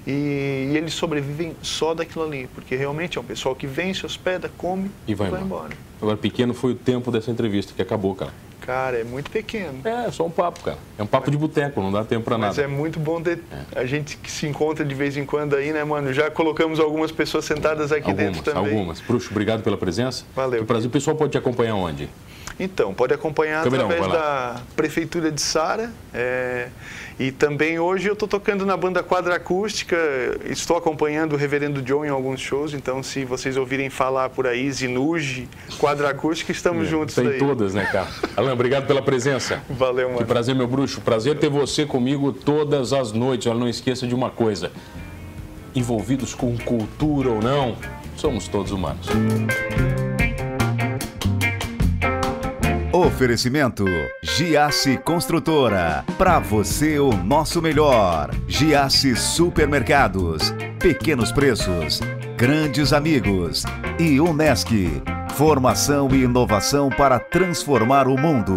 e, 0.05 0.71
e, 0.73 0.75
eles 0.75 0.93
sobrevivem 0.93 1.55
só 1.61 1.93
daquilo 1.93 2.25
ali, 2.25 2.49
porque 2.53 2.75
realmente 2.75 3.17
é 3.17 3.21
um 3.21 3.23
pessoal 3.23 3.55
que 3.55 3.65
vem, 3.65 3.93
se 3.93 4.05
hospeda, 4.05 4.51
come 4.57 4.91
e 5.07 5.15
vai, 5.15 5.29
e 5.29 5.31
vai 5.31 5.41
embora. 5.41 5.67
embora. 5.67 5.77
Agora, 6.01 6.17
pequeno 6.17 6.53
foi 6.53 6.73
o 6.73 6.75
tempo 6.75 7.09
dessa 7.09 7.31
entrevista 7.31 7.71
que 7.73 7.81
acabou, 7.81 8.13
cara. 8.13 8.33
Cara, 8.65 8.97
é 8.97 9.03
muito 9.03 9.29
pequeno. 9.29 9.81
É, 9.83 10.09
só 10.09 10.25
um 10.25 10.29
papo, 10.29 10.61
cara. 10.61 10.77
É 10.97 11.03
um 11.03 11.05
papo 11.05 11.29
de 11.29 11.37
boteco, 11.37 11.81
não 11.81 11.91
dá 11.91 12.03
tempo 12.05 12.23
para 12.23 12.37
nada. 12.37 12.53
Mas 12.55 12.59
é 12.59 12.67
muito 12.67 12.97
bom 12.97 13.21
ter 13.21 13.39
é. 13.51 13.79
a 13.79 13.85
gente 13.85 14.15
que 14.15 14.31
se 14.31 14.47
encontra 14.47 14.85
de 14.85 14.95
vez 14.95 15.17
em 15.17 15.25
quando 15.25 15.55
aí, 15.55 15.73
né, 15.73 15.83
mano? 15.83 16.13
Já 16.13 16.31
colocamos 16.31 16.79
algumas 16.79 17.11
pessoas 17.11 17.43
sentadas 17.43 17.91
aqui 17.91 18.09
algumas, 18.09 18.33
dentro 18.33 18.53
também. 18.53 18.73
Algumas. 18.73 19.01
Bruxo, 19.01 19.29
obrigado 19.31 19.63
pela 19.63 19.75
presença. 19.75 20.23
Valeu. 20.33 20.63
Prazer. 20.65 20.87
O 20.87 20.91
pessoal 20.91 21.15
pode 21.17 21.33
te 21.33 21.37
acompanhar 21.37 21.75
onde? 21.75 22.09
Então, 22.59 22.93
pode 22.93 23.13
acompanhar 23.13 23.63
Caminhão, 23.63 23.85
através 23.85 24.11
da 24.11 24.61
Prefeitura 24.75 25.31
de 25.31 25.41
Sara. 25.41 25.91
É, 26.13 26.67
e 27.19 27.31
também 27.31 27.79
hoje 27.79 28.07
eu 28.07 28.13
estou 28.13 28.27
tocando 28.27 28.65
na 28.65 28.75
banda 28.75 29.03
quadra 29.03 29.35
acústica, 29.35 29.97
estou 30.45 30.77
acompanhando 30.77 31.33
o 31.33 31.35
Reverendo 31.35 31.81
John 31.81 32.03
em 32.05 32.09
alguns 32.09 32.39
shows, 32.39 32.73
então 32.73 33.03
se 33.03 33.23
vocês 33.23 33.55
ouvirem 33.55 33.89
falar 33.89 34.29
por 34.29 34.47
aí, 34.47 34.71
Zinuge, 34.71 35.47
quadra 35.77 36.09
acústica, 36.09 36.51
estamos 36.51 36.87
é, 36.87 36.89
juntos 36.89 37.15
Tem 37.15 37.37
todas, 37.37 37.73
né, 37.73 37.85
cara? 37.85 38.07
Alan, 38.35 38.53
obrigado 38.53 38.87
pela 38.87 39.01
presença. 39.01 39.61
Valeu, 39.69 40.07
mano. 40.07 40.19
Que 40.19 40.25
prazer, 40.25 40.55
meu 40.55 40.67
bruxo. 40.67 41.01
Prazer 41.01 41.37
ter 41.37 41.49
você 41.49 41.85
comigo 41.85 42.31
todas 42.31 42.93
as 42.93 43.11
noites. 43.11 43.47
Olha, 43.47 43.59
não 43.59 43.69
esqueça 43.69 44.07
de 44.07 44.15
uma 44.15 44.29
coisa. 44.29 44.71
Envolvidos 45.75 46.33
com 46.33 46.57
cultura 46.57 47.29
ou 47.29 47.41
não, 47.41 47.75
somos 48.15 48.47
todos 48.47 48.71
humanos. 48.71 49.07
Oferecimento 53.05 53.83
Giasse 54.21 54.97
Construtora. 54.97 56.05
Para 56.17 56.39
você 56.39 56.99
o 56.99 57.11
nosso 57.11 57.61
melhor. 57.61 58.33
Giasse 58.47 59.13
Supermercados. 59.13 60.53
Pequenos 60.79 61.29
preços. 61.29 61.99
Grandes 62.37 62.93
amigos. 62.93 63.63
E 63.99 64.21
Unesc. 64.21 65.01
Formação 65.35 66.07
e 66.13 66.23
inovação 66.23 66.89
para 66.89 67.19
transformar 67.19 68.07
o 68.07 68.17
mundo. 68.17 68.55